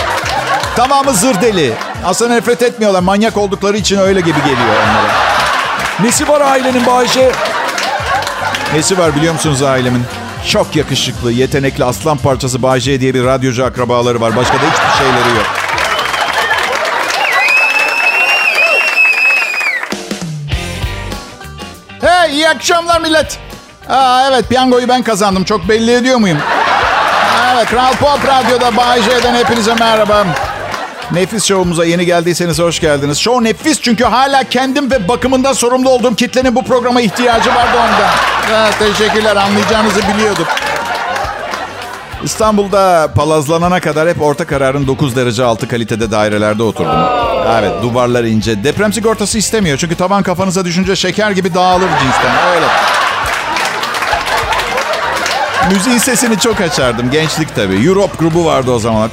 Tamamı 0.77 1.15
zır 1.15 1.41
deli. 1.41 1.73
Aslında 2.05 2.35
nefret 2.35 2.63
etmiyorlar. 2.63 3.01
Manyak 3.01 3.37
oldukları 3.37 3.77
için 3.77 3.99
öyle 3.99 4.21
gibi 4.21 4.39
geliyor 4.39 4.77
onlara. 4.89 5.13
Nesi 6.01 6.29
var 6.29 6.41
ailenin 6.41 6.87
Bayşe? 6.87 7.33
Nesi 8.75 8.99
var 8.99 9.17
biliyor 9.17 9.33
musunuz 9.33 9.63
ailemin? 9.63 10.05
Çok 10.49 10.77
yakışıklı, 10.77 11.33
yetenekli 11.33 11.85
aslan 11.85 12.17
parçası 12.19 12.63
Bayce 12.63 13.01
diye 13.01 13.15
bir 13.15 13.25
radyocu 13.25 13.65
akrabaları 13.65 14.21
var. 14.21 14.37
Başka 14.37 14.55
da 14.55 14.59
hiçbir 14.59 14.99
şeyleri 15.05 15.29
yok. 15.37 15.47
Hey 22.01 22.33
iyi 22.35 22.49
akşamlar 22.49 23.01
millet. 23.01 23.39
Aa, 23.89 24.29
evet 24.29 24.49
piyangoyu 24.49 24.89
ben 24.89 25.03
kazandım. 25.03 25.45
Çok 25.45 25.69
belli 25.69 25.93
ediyor 25.95 26.19
muyum? 26.19 26.39
Evet 27.55 27.67
Kral 27.67 27.93
Pop 27.93 28.27
Radyo'da 28.27 28.77
Bay 28.77 29.03
J'den 29.03 29.35
hepinize 29.35 29.75
merhaba. 29.75 30.25
Nefis 31.13 31.45
şovumuza 31.45 31.85
yeni 31.85 32.07
geldiyseniz 32.07 32.59
hoş 32.59 32.81
geldiniz. 32.81 33.19
Show 33.19 33.45
nefis 33.45 33.81
çünkü 33.81 34.05
hala 34.05 34.45
kendim 34.45 34.91
ve 34.91 35.09
bakımından 35.09 35.53
sorumlu 35.53 35.91
olduğum 35.91 36.15
kitlenin 36.15 36.55
bu 36.55 36.65
programa 36.65 37.01
ihtiyacı 37.01 37.51
vardı 37.51 37.77
ondan. 37.77 38.11
Evet, 38.53 38.79
teşekkürler 38.79 39.37
anlayacağınızı 39.37 40.01
biliyordum. 40.15 40.45
İstanbul'da 42.25 43.11
palazlanana 43.15 43.81
kadar 43.81 44.09
hep 44.09 44.23
orta 44.23 44.47
kararın 44.47 44.87
9 44.87 45.17
derece 45.17 45.45
altı 45.45 45.69
kalitede 45.69 46.11
dairelerde 46.11 46.63
oturdum. 46.63 47.01
Evet 47.59 47.73
duvarlar 47.83 48.25
ince. 48.25 48.65
Deprem 48.65 48.93
sigortası 48.93 49.39
istemiyor 49.39 49.79
çünkü 49.79 49.95
tavan 49.95 50.23
kafanıza 50.23 50.65
düşünce 50.65 50.97
şeker 50.97 51.31
gibi 51.31 51.55
dağılır 51.55 51.89
cinsten. 51.89 52.33
Öyle. 52.55 52.67
Müziğin 55.71 55.99
sesini 55.99 56.39
çok 56.39 56.61
açardım. 56.61 57.11
Gençlik 57.11 57.57
tabii. 57.57 57.87
Europe 57.87 58.17
grubu 58.19 58.45
vardı 58.45 58.71
o 58.71 58.79
zamanlar. 58.79 59.11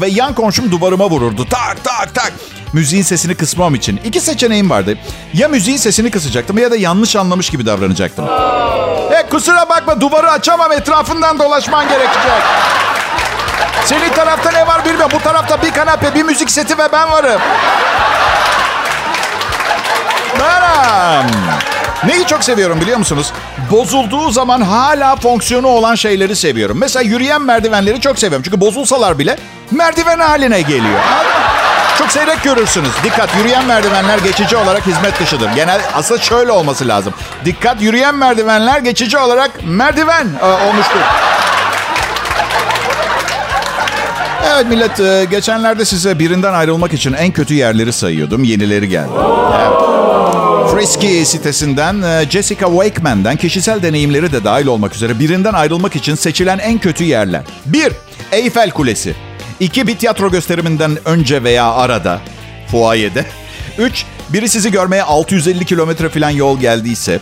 Ve 0.00 0.08
yan 0.08 0.34
komşum 0.34 0.70
duvarıma 0.70 1.10
vururdu. 1.10 1.46
Tak 1.50 1.84
tak 1.84 2.14
tak. 2.14 2.32
Müziğin 2.72 3.02
sesini 3.02 3.34
kısmam 3.34 3.74
için. 3.74 4.00
İki 4.04 4.20
seçeneğim 4.20 4.70
vardı. 4.70 4.98
Ya 5.34 5.48
müziğin 5.48 5.76
sesini 5.76 6.10
kısacaktım 6.10 6.58
ya 6.58 6.70
da 6.70 6.76
yanlış 6.76 7.16
anlamış 7.16 7.50
gibi 7.50 7.66
davranacaktım. 7.66 8.24
E 9.10 9.26
kusura 9.30 9.68
bakma 9.68 10.00
duvarı 10.00 10.30
açamam 10.30 10.72
etrafından 10.72 11.38
dolaşman 11.38 11.88
gerekecek. 11.88 12.42
Senin 13.84 14.12
tarafta 14.12 14.50
ne 14.50 14.66
var 14.66 14.84
bilmiyorum. 14.84 15.12
Bu 15.14 15.22
tarafta 15.22 15.62
bir 15.62 15.70
kanape, 15.70 16.14
bir 16.14 16.22
müzik 16.22 16.50
seti 16.50 16.78
ve 16.78 16.92
ben 16.92 17.10
varım. 17.10 17.40
Meram. 20.38 21.26
Neyi 22.06 22.26
çok 22.26 22.44
seviyorum 22.44 22.80
biliyor 22.80 22.98
musunuz? 22.98 23.32
Bozulduğu 23.70 24.30
zaman 24.30 24.60
hala 24.60 25.16
fonksiyonu 25.16 25.66
olan 25.66 25.94
şeyleri 25.94 26.36
seviyorum. 26.36 26.78
Mesela 26.78 27.02
yürüyen 27.02 27.42
merdivenleri 27.42 28.00
çok 28.00 28.18
seviyorum. 28.18 28.42
Çünkü 28.44 28.60
bozulsalar 28.60 29.18
bile 29.18 29.36
merdiven 29.70 30.18
haline 30.18 30.60
geliyor. 30.60 31.00
Çok 31.98 32.12
seyrek 32.12 32.42
görürsünüz. 32.42 32.90
Dikkat 33.04 33.36
yürüyen 33.36 33.66
merdivenler 33.66 34.18
geçici 34.18 34.56
olarak 34.56 34.86
hizmet 34.86 35.20
dışıdır. 35.20 35.50
Genel 35.54 35.80
aslında 35.94 36.20
şöyle 36.20 36.52
olması 36.52 36.88
lazım. 36.88 37.14
Dikkat 37.44 37.82
yürüyen 37.82 38.14
merdivenler 38.14 38.78
geçici 38.78 39.18
olarak 39.18 39.50
merdiven 39.64 40.26
e, 40.42 40.46
olmuştur. 40.46 41.00
Evet 44.54 44.66
millet 44.66 45.00
e, 45.00 45.24
geçenlerde 45.30 45.84
size 45.84 46.18
birinden 46.18 46.52
ayrılmak 46.54 46.92
için 46.92 47.12
en 47.12 47.32
kötü 47.32 47.54
yerleri 47.54 47.92
sayıyordum. 47.92 48.44
Yenileri 48.44 48.88
geldi. 48.88 49.10
Evet. 49.60 50.21
Frisky 50.72 51.24
sitesinden 51.24 52.02
e, 52.02 52.30
Jessica 52.30 52.66
Wakeman'dan 52.66 53.36
kişisel 53.36 53.82
deneyimleri 53.82 54.32
de 54.32 54.44
dahil 54.44 54.66
olmak 54.66 54.94
üzere 54.94 55.18
birinden 55.18 55.52
ayrılmak 55.52 55.96
için 55.96 56.14
seçilen 56.14 56.58
en 56.58 56.78
kötü 56.78 57.04
yerler. 57.04 57.42
1. 57.66 57.92
Eyfel 58.32 58.70
Kulesi. 58.70 59.14
2. 59.60 59.86
Bir 59.86 59.98
tiyatro 59.98 60.30
gösteriminden 60.30 60.98
önce 61.04 61.42
veya 61.42 61.72
arada. 61.72 62.20
Fuayede. 62.70 63.26
3. 63.78 64.04
Biri 64.28 64.48
sizi 64.48 64.70
görmeye 64.70 65.02
650 65.02 65.64
kilometre 65.64 66.08
falan 66.08 66.30
yol 66.30 66.60
geldiyse. 66.60 67.20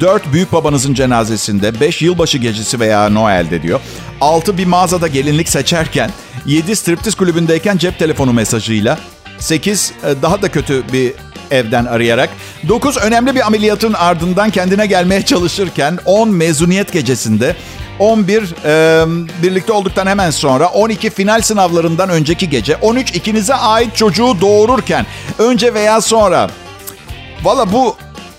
4. 0.00 0.32
Büyük 0.32 0.52
babanızın 0.52 0.94
cenazesinde. 0.94 1.80
5. 1.80 2.02
Yılbaşı 2.02 2.38
gecesi 2.38 2.80
veya 2.80 3.08
Noel'de 3.08 3.62
diyor. 3.62 3.80
6. 4.20 4.58
Bir 4.58 4.66
mağazada 4.66 5.06
gelinlik 5.08 5.48
seçerken. 5.48 6.10
7. 6.46 6.76
Striptiz 6.76 7.14
kulübündeyken 7.14 7.76
cep 7.76 7.98
telefonu 7.98 8.32
mesajıyla. 8.32 8.98
8. 9.40 9.92
Daha 10.22 10.42
da 10.42 10.48
kötü 10.48 10.92
bir 10.92 11.12
evden 11.50 11.84
arayarak. 11.84 12.30
9 12.68 12.96
önemli 12.96 13.34
bir 13.34 13.46
ameliyatın 13.46 13.92
ardından 13.92 14.50
kendine 14.50 14.86
gelmeye 14.86 15.22
çalışırken 15.22 15.98
10 16.04 16.28
mezuniyet 16.28 16.92
gecesinde 16.92 17.56
11 17.98 18.54
e, 18.64 19.04
birlikte 19.42 19.72
olduktan 19.72 20.06
hemen 20.06 20.30
sonra 20.30 20.68
12 20.68 21.10
final 21.10 21.40
sınavlarından 21.40 22.08
önceki 22.08 22.50
gece 22.50 22.76
13 22.76 23.10
ikinize 23.14 23.54
ait 23.54 23.96
çocuğu 23.96 24.40
doğururken 24.40 25.06
önce 25.38 25.74
veya 25.74 26.00
sonra 26.00 26.50
Valla 27.42 27.72
bu 27.72 27.96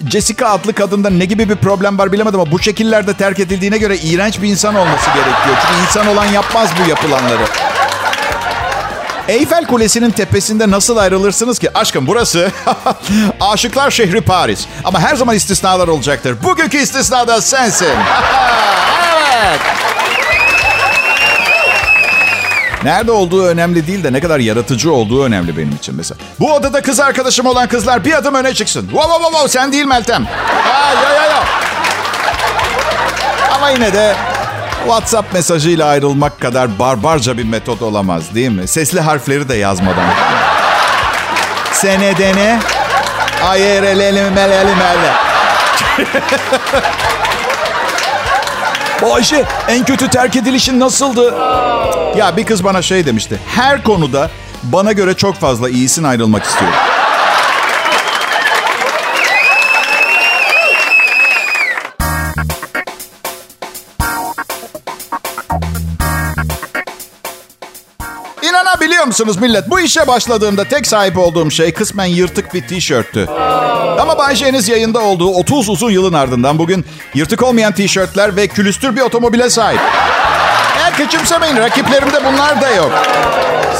Jessica 0.10 0.48
adlı 0.48 0.74
kadında 0.74 1.10
ne 1.10 1.26
gibi 1.26 1.50
bir 1.50 1.56
problem 1.56 1.98
var 1.98 2.12
bilemedim 2.12 2.40
ama 2.40 2.52
bu 2.52 2.60
şekillerde 2.60 3.14
terk 3.14 3.40
edildiğine 3.40 3.78
göre 3.78 3.98
iğrenç 3.98 4.42
bir 4.42 4.48
insan 4.48 4.76
olması 4.76 5.06
gerekiyor. 5.06 5.58
Çünkü 5.62 5.82
insan 5.84 6.08
olan 6.08 6.26
yapmaz 6.26 6.70
bu 6.84 6.90
yapılanları. 6.90 7.44
Eyfel 9.28 9.66
Kulesi'nin 9.66 10.12
tepesinde 10.12 10.72
nasıl 10.72 10.98
ayrılırsınız 10.98 11.60
ki? 11.60 11.78
Aşkım 11.78 12.08
burası 12.08 12.52
aşıklar 13.40 13.92
şehri 13.92 14.22
Paris. 14.22 14.66
Ama 14.84 15.00
her 15.00 15.16
zaman 15.16 15.36
istisnalar 15.36 15.88
olacaktır. 15.88 16.44
Bugünkü 16.44 16.78
istisna 16.78 17.28
da 17.28 17.42
sensin. 17.42 17.88
evet. 19.44 19.60
Nerede 22.84 23.12
olduğu 23.12 23.46
önemli 23.46 23.88
değil 23.88 24.04
de 24.04 24.14
ne 24.14 24.20
kadar 24.20 24.40
yaratıcı 24.40 24.94
olduğu 24.94 25.24
önemli 25.24 25.58
benim 25.58 25.72
için 25.72 25.96
mesela. 25.96 26.20
Bu 26.40 26.54
odada 26.54 26.82
kız 26.82 27.00
arkadaşım 27.00 27.46
olan 27.46 27.68
kızlar 27.68 28.06
bir 28.06 28.14
adım 28.14 28.36
öne 28.36 28.54
çıksın. 28.54 28.82
Wow 28.82 29.14
wow 29.14 29.32
wow, 29.32 29.50
sen 29.60 29.72
değil 29.72 29.86
Meltem. 29.86 30.26
Ha, 30.26 30.94
ya 31.04 31.14
ya 31.16 31.26
ya. 31.26 31.44
Ama 33.56 33.70
yine 33.70 33.94
de 33.94 34.16
WhatsApp 34.86 35.34
mesajıyla 35.34 35.88
ayrılmak 35.88 36.40
kadar 36.40 36.80
barbarca 36.80 37.38
bir 37.38 37.44
metot 37.44 37.82
olamaz 37.82 38.36
değil 38.36 38.50
mi? 38.50 38.68
Sesli 38.68 39.00
harfleri 39.00 39.50
de 39.50 39.56
yazmadan. 39.56 40.06
Senedene 41.74 42.60
ayerelelimelelimele. 43.50 45.14
Bayşe 49.02 49.46
en 49.68 49.86
kötü 49.86 50.08
terk 50.08 50.36
edilişin 50.36 50.80
nasıldı? 50.80 51.36
Ya 52.18 52.38
bir 52.38 52.46
kız 52.46 52.64
bana 52.64 52.82
şey 52.82 53.06
demişti. 53.06 53.40
Her 53.48 53.84
konuda 53.84 54.30
bana 54.64 54.92
göre 54.92 55.14
çok 55.14 55.36
fazla 55.36 55.70
iyisin 55.70 56.04
ayrılmak 56.04 56.44
istiyorum. 56.44 56.78
İnanabiliyor 68.72 69.06
musunuz 69.06 69.38
millet? 69.38 69.70
Bu 69.70 69.80
işe 69.80 70.08
başladığımda 70.08 70.64
tek 70.64 70.88
sahip 70.88 71.18
olduğum 71.18 71.52
şey 71.52 71.74
kısmen 71.74 72.06
yırtık 72.06 72.54
bir 72.54 72.68
tişörttü. 72.68 73.26
Ama 74.00 74.18
Bay 74.18 74.36
J'niz 74.36 74.70
yayında 74.70 75.00
olduğu 75.00 75.30
30 75.30 75.70
uzun 75.70 75.92
yılın 75.92 76.14
ardından 76.14 76.60
bugün 76.60 76.86
yırtık 77.14 77.44
olmayan 77.44 77.74
tişörtler 77.74 78.36
ve 78.36 78.48
külüstür 78.48 78.96
bir 78.96 79.02
otomobile 79.02 79.50
sahip. 79.50 79.80
Eğer 80.78 80.94
küçümsemeyin 80.94 81.58
rakiplerimde 81.58 82.26
bunlar 82.26 82.62
da 82.62 82.70
yok. 82.70 82.92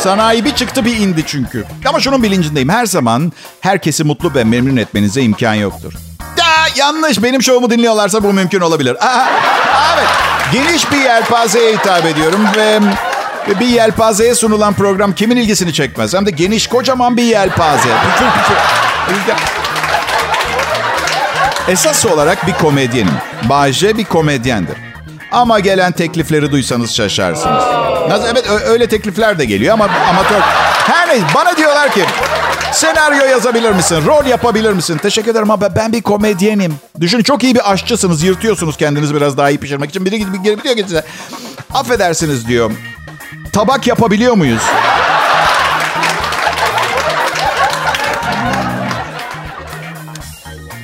Sanayi 0.04 0.46
bir 0.46 0.56
çıktı 0.56 0.86
bir 0.86 0.98
indi 0.98 1.24
çünkü. 1.28 1.66
Ama 1.86 2.00
şunun 2.00 2.24
bilincindeyim. 2.24 2.70
Her 2.70 2.86
zaman 2.86 3.32
herkesi 3.62 4.04
mutlu 4.04 4.34
ve 4.36 4.44
memnun 4.44 4.78
etmenize 4.78 5.22
imkan 5.22 5.54
yoktur. 5.54 5.94
Ya 6.38 6.46
yanlış. 6.76 7.24
Benim 7.24 7.42
şovumu 7.42 7.70
dinliyorlarsa 7.70 8.24
bu 8.24 8.34
mümkün 8.34 8.62
olabilir. 8.62 8.96
Aa, 9.06 9.28
evet. 9.96 10.08
Geniş 10.54 10.92
bir 10.92 11.02
yelpazeye 11.02 11.74
hitap 11.74 12.06
ediyorum 12.06 12.48
ve 12.58 12.80
bir 13.60 13.66
yelpazeye 13.66 14.36
sunulan 14.36 14.74
program 14.74 15.16
kimin 15.16 15.38
ilgisini 15.38 15.74
çekmez? 15.74 16.14
Hem 16.14 16.26
de 16.26 16.32
geniş 16.32 16.68
kocaman 16.68 17.18
bir 17.18 17.24
yelpaze. 17.24 17.90
Esas 21.68 22.06
olarak 22.06 22.48
bir 22.48 22.54
komedyenim. 22.54 23.14
Bayce 23.50 23.98
bir 23.98 24.06
komedyendir. 24.06 24.76
Ama 25.32 25.60
gelen 25.60 25.92
teklifleri 25.92 26.52
duysanız 26.52 26.96
şaşarsınız. 26.96 27.64
Evet 28.32 28.46
öyle 28.66 28.88
teklifler 28.90 29.40
de 29.40 29.46
geliyor 29.46 29.74
ama 29.74 29.90
amatör. 30.10 30.40
Her 30.88 31.08
neyse 31.10 31.26
bana 31.36 31.58
diyorlar 31.58 31.94
ki 31.94 32.06
senaryo 32.74 33.26
yazabilir 33.26 33.72
misin? 33.72 34.04
Rol 34.06 34.26
yapabilir 34.26 34.74
misin? 34.74 34.98
Teşekkür 34.98 35.32
ederim 35.32 35.52
ama 35.52 35.76
ben 35.76 35.94
bir 35.94 36.02
komedyenim. 36.02 36.76
Düşün 37.00 37.24
çok 37.24 37.44
iyi 37.44 37.56
bir 37.56 37.72
aşçısınız. 37.72 38.24
Yırtıyorsunuz 38.24 38.78
kendinizi 38.78 39.16
biraz 39.16 39.38
daha 39.38 39.50
iyi 39.50 39.58
pişirmek 39.60 39.90
için. 39.90 40.06
Biri 40.06 40.20
gidip 40.20 40.44
gelip 40.44 40.64
diyor 40.64 40.76
ki 40.76 40.84
size 40.84 41.04
affedersiniz 41.74 42.48
diyor. 42.48 42.72
Tabak 43.52 43.88
yapabiliyor 43.88 44.34
muyuz? 44.34 44.62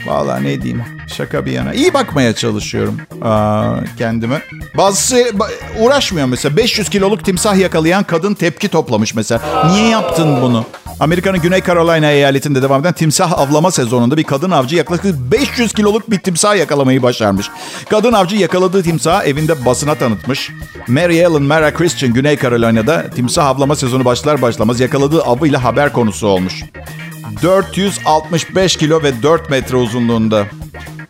Vallahi 0.07 0.43
ne 0.43 0.61
diyeyim. 0.61 0.83
Şaka 1.07 1.45
bir 1.45 1.51
yana. 1.51 1.73
İyi 1.73 1.93
bakmaya 1.93 2.33
çalışıyorum 2.35 2.97
aa, 3.21 3.75
kendime. 3.97 4.41
Bazısı 4.77 5.25
uğraşmıyor 5.79 6.27
mesela. 6.27 6.57
500 6.57 6.89
kiloluk 6.89 7.25
timsah 7.25 7.57
yakalayan 7.57 8.03
kadın 8.03 8.33
tepki 8.33 8.67
toplamış 8.67 9.13
mesela. 9.15 9.41
Niye 9.71 9.87
yaptın 9.89 10.41
bunu? 10.41 10.65
Amerika'nın 10.99 11.41
Güney 11.41 11.61
Carolina 11.63 12.11
eyaletinde 12.11 12.61
devam 12.61 12.81
eden 12.81 12.93
timsah 12.93 13.39
avlama 13.39 13.71
sezonunda 13.71 14.17
bir 14.17 14.23
kadın 14.23 14.51
avcı 14.51 14.75
yaklaşık 14.75 15.15
500 15.31 15.73
kiloluk 15.73 16.11
bir 16.11 16.19
timsah 16.19 16.57
yakalamayı 16.57 17.03
başarmış. 17.03 17.49
Kadın 17.89 18.13
avcı 18.13 18.35
yakaladığı 18.35 18.83
timsahı 18.83 19.23
evinde 19.23 19.65
basına 19.65 19.95
tanıtmış. 19.95 20.51
Mary 20.87 21.19
Ellen 21.21 21.41
Mara 21.41 21.73
Christian 21.73 22.13
Güney 22.13 22.39
Carolina'da 22.39 23.09
timsah 23.09 23.45
avlama 23.45 23.75
sezonu 23.75 24.05
başlar 24.05 24.41
başlamaz 24.41 24.79
yakaladığı 24.79 25.21
avıyla 25.21 25.63
haber 25.63 25.93
konusu 25.93 26.27
olmuş. 26.27 26.63
465 27.43 28.75
kilo 28.75 29.03
ve 29.03 29.23
4 29.23 29.49
metre 29.49 29.77
uzunluğunda. 29.77 30.45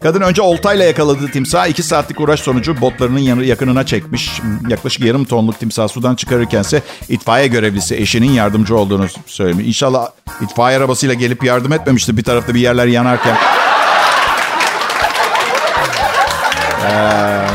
Kadın 0.04 0.22
önce 0.22 0.42
oltayla 0.42 0.86
yakaladığı 0.86 1.32
timsah 1.32 1.68
2 1.68 1.84
saatlik 1.84 2.20
uğraş 2.20 2.40
sonucu 2.40 2.82
botlarının 2.82 3.20
yanı 3.20 3.46
yakınına 3.46 3.86
çekmiş. 3.86 4.42
Yaklaşık 4.70 5.02
yarım 5.04 5.26
tonluk 5.26 5.60
timsah 5.60 5.88
sudan 5.88 6.16
çıkarırkense 6.16 6.82
itfaiye 7.10 7.48
görevlisi 7.48 7.96
eşinin 7.96 8.32
yardımcı 8.32 8.78
olduğunu 8.78 9.06
söylemiş. 9.26 9.68
İnşallah 9.68 10.10
itfaiye 10.42 10.78
arabasıyla 10.78 11.16
gelip 11.16 11.44
yardım 11.44 11.74
etmemişti 11.74 12.18
bir 12.18 12.24
tarafta 12.24 12.54
bir 12.54 12.60
yerler 12.60 12.88
yanarken. 12.88 13.38
Ee, 16.86 17.46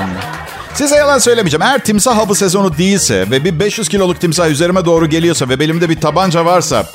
size 0.74 0.96
yalan 0.96 1.18
söylemeyeceğim. 1.18 1.62
Eğer 1.62 1.84
timsah 1.84 2.18
avı 2.18 2.34
sezonu 2.34 2.78
değilse 2.78 3.30
ve 3.30 3.44
bir 3.44 3.60
500 3.60 3.88
kiloluk 3.88 4.20
timsah 4.20 4.50
üzerime 4.50 4.84
doğru 4.84 5.06
geliyorsa 5.06 5.48
ve 5.48 5.58
belimde 5.58 5.88
bir 5.88 6.00
tabanca 6.00 6.44
varsa 6.44 6.86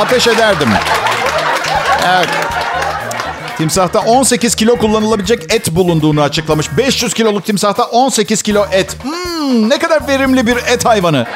ateş 0.00 0.26
ederdim. 0.26 0.68
Evet. 2.08 2.28
Timsahta 3.58 4.00
18 4.00 4.54
kilo 4.54 4.76
kullanılabilecek 4.76 5.54
et 5.54 5.74
bulunduğunu 5.74 6.22
açıklamış. 6.22 6.76
500 6.76 7.14
kiloluk 7.14 7.44
timsahta 7.44 7.84
18 7.84 8.42
kilo 8.42 8.66
et. 8.72 8.96
Hmm, 9.02 9.70
ne 9.70 9.78
kadar 9.78 10.08
verimli 10.08 10.46
bir 10.46 10.56
et 10.56 10.84
hayvanı. 10.84 11.26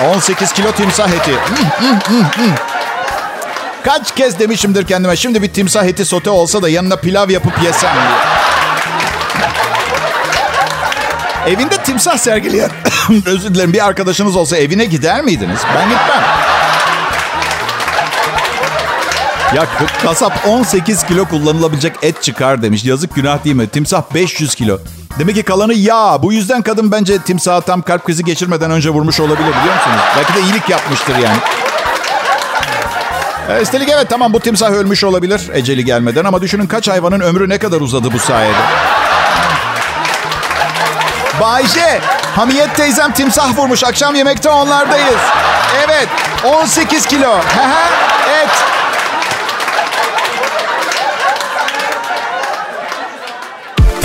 Evet. 0.00 0.16
18 0.16 0.52
kilo 0.52 0.72
timsah 0.72 1.08
eti. 1.08 1.32
Hmm, 1.32 2.00
hmm, 2.08 2.24
hmm, 2.24 2.54
Kaç 3.84 4.14
kez 4.14 4.38
demişimdir 4.38 4.86
kendime 4.86 5.16
şimdi 5.16 5.42
bir 5.42 5.48
timsah 5.48 5.84
eti 5.84 6.04
sote 6.04 6.30
olsa 6.30 6.62
da 6.62 6.68
yanına 6.68 6.96
pilav 6.96 7.30
yapıp 7.30 7.62
yesem. 7.64 7.90
Evinde 11.46 11.76
timsah 11.76 12.16
sergileyen, 12.16 12.70
özür 13.26 13.54
dilerim 13.54 13.72
bir 13.72 13.86
arkadaşınız 13.86 14.36
olsa 14.36 14.56
evine 14.56 14.84
gider 14.84 15.24
miydiniz? 15.24 15.60
Ben 15.74 15.88
gitmem. 15.88 16.29
Ya 19.56 19.66
kasap 20.02 20.32
18 20.48 21.02
kilo 21.06 21.24
kullanılabilecek 21.24 21.92
et 22.02 22.22
çıkar 22.22 22.62
demiş. 22.62 22.84
Yazık 22.84 23.14
günah 23.14 23.44
değil 23.44 23.56
mi? 23.56 23.68
Timsah 23.68 24.02
500 24.14 24.54
kilo. 24.54 24.78
Demek 25.18 25.34
ki 25.34 25.42
kalanı 25.42 25.74
yağ. 25.74 26.22
Bu 26.22 26.32
yüzden 26.32 26.62
kadın 26.62 26.92
bence 26.92 27.18
timsahı 27.18 27.62
tam 27.62 27.82
kalp 27.82 28.04
krizi 28.04 28.24
geçirmeden 28.24 28.70
önce 28.70 28.90
vurmuş 28.90 29.20
olabilir 29.20 29.48
biliyor 29.48 29.74
musunuz? 29.74 30.00
Belki 30.16 30.34
de 30.34 30.40
iyilik 30.40 30.68
yapmıştır 30.68 31.16
yani. 31.16 31.36
E, 33.48 33.62
üstelik 33.62 33.88
evet 33.88 34.06
tamam 34.10 34.32
bu 34.32 34.40
timsah 34.40 34.70
ölmüş 34.70 35.04
olabilir 35.04 35.50
eceli 35.52 35.84
gelmeden 35.84 36.24
ama 36.24 36.42
düşünün 36.42 36.66
kaç 36.66 36.88
hayvanın 36.88 37.20
ömrü 37.20 37.48
ne 37.48 37.58
kadar 37.58 37.80
uzadı 37.80 38.12
bu 38.12 38.18
sayede. 38.18 38.58
Bayce, 41.40 42.00
Hamiyet 42.36 42.76
teyzem 42.76 43.12
timsah 43.12 43.58
vurmuş. 43.58 43.84
Akşam 43.84 44.14
yemekte 44.14 44.48
onlardayız. 44.48 45.20
Evet, 45.86 46.08
18 46.44 47.06
kilo. 47.06 47.36
et. 48.42 48.79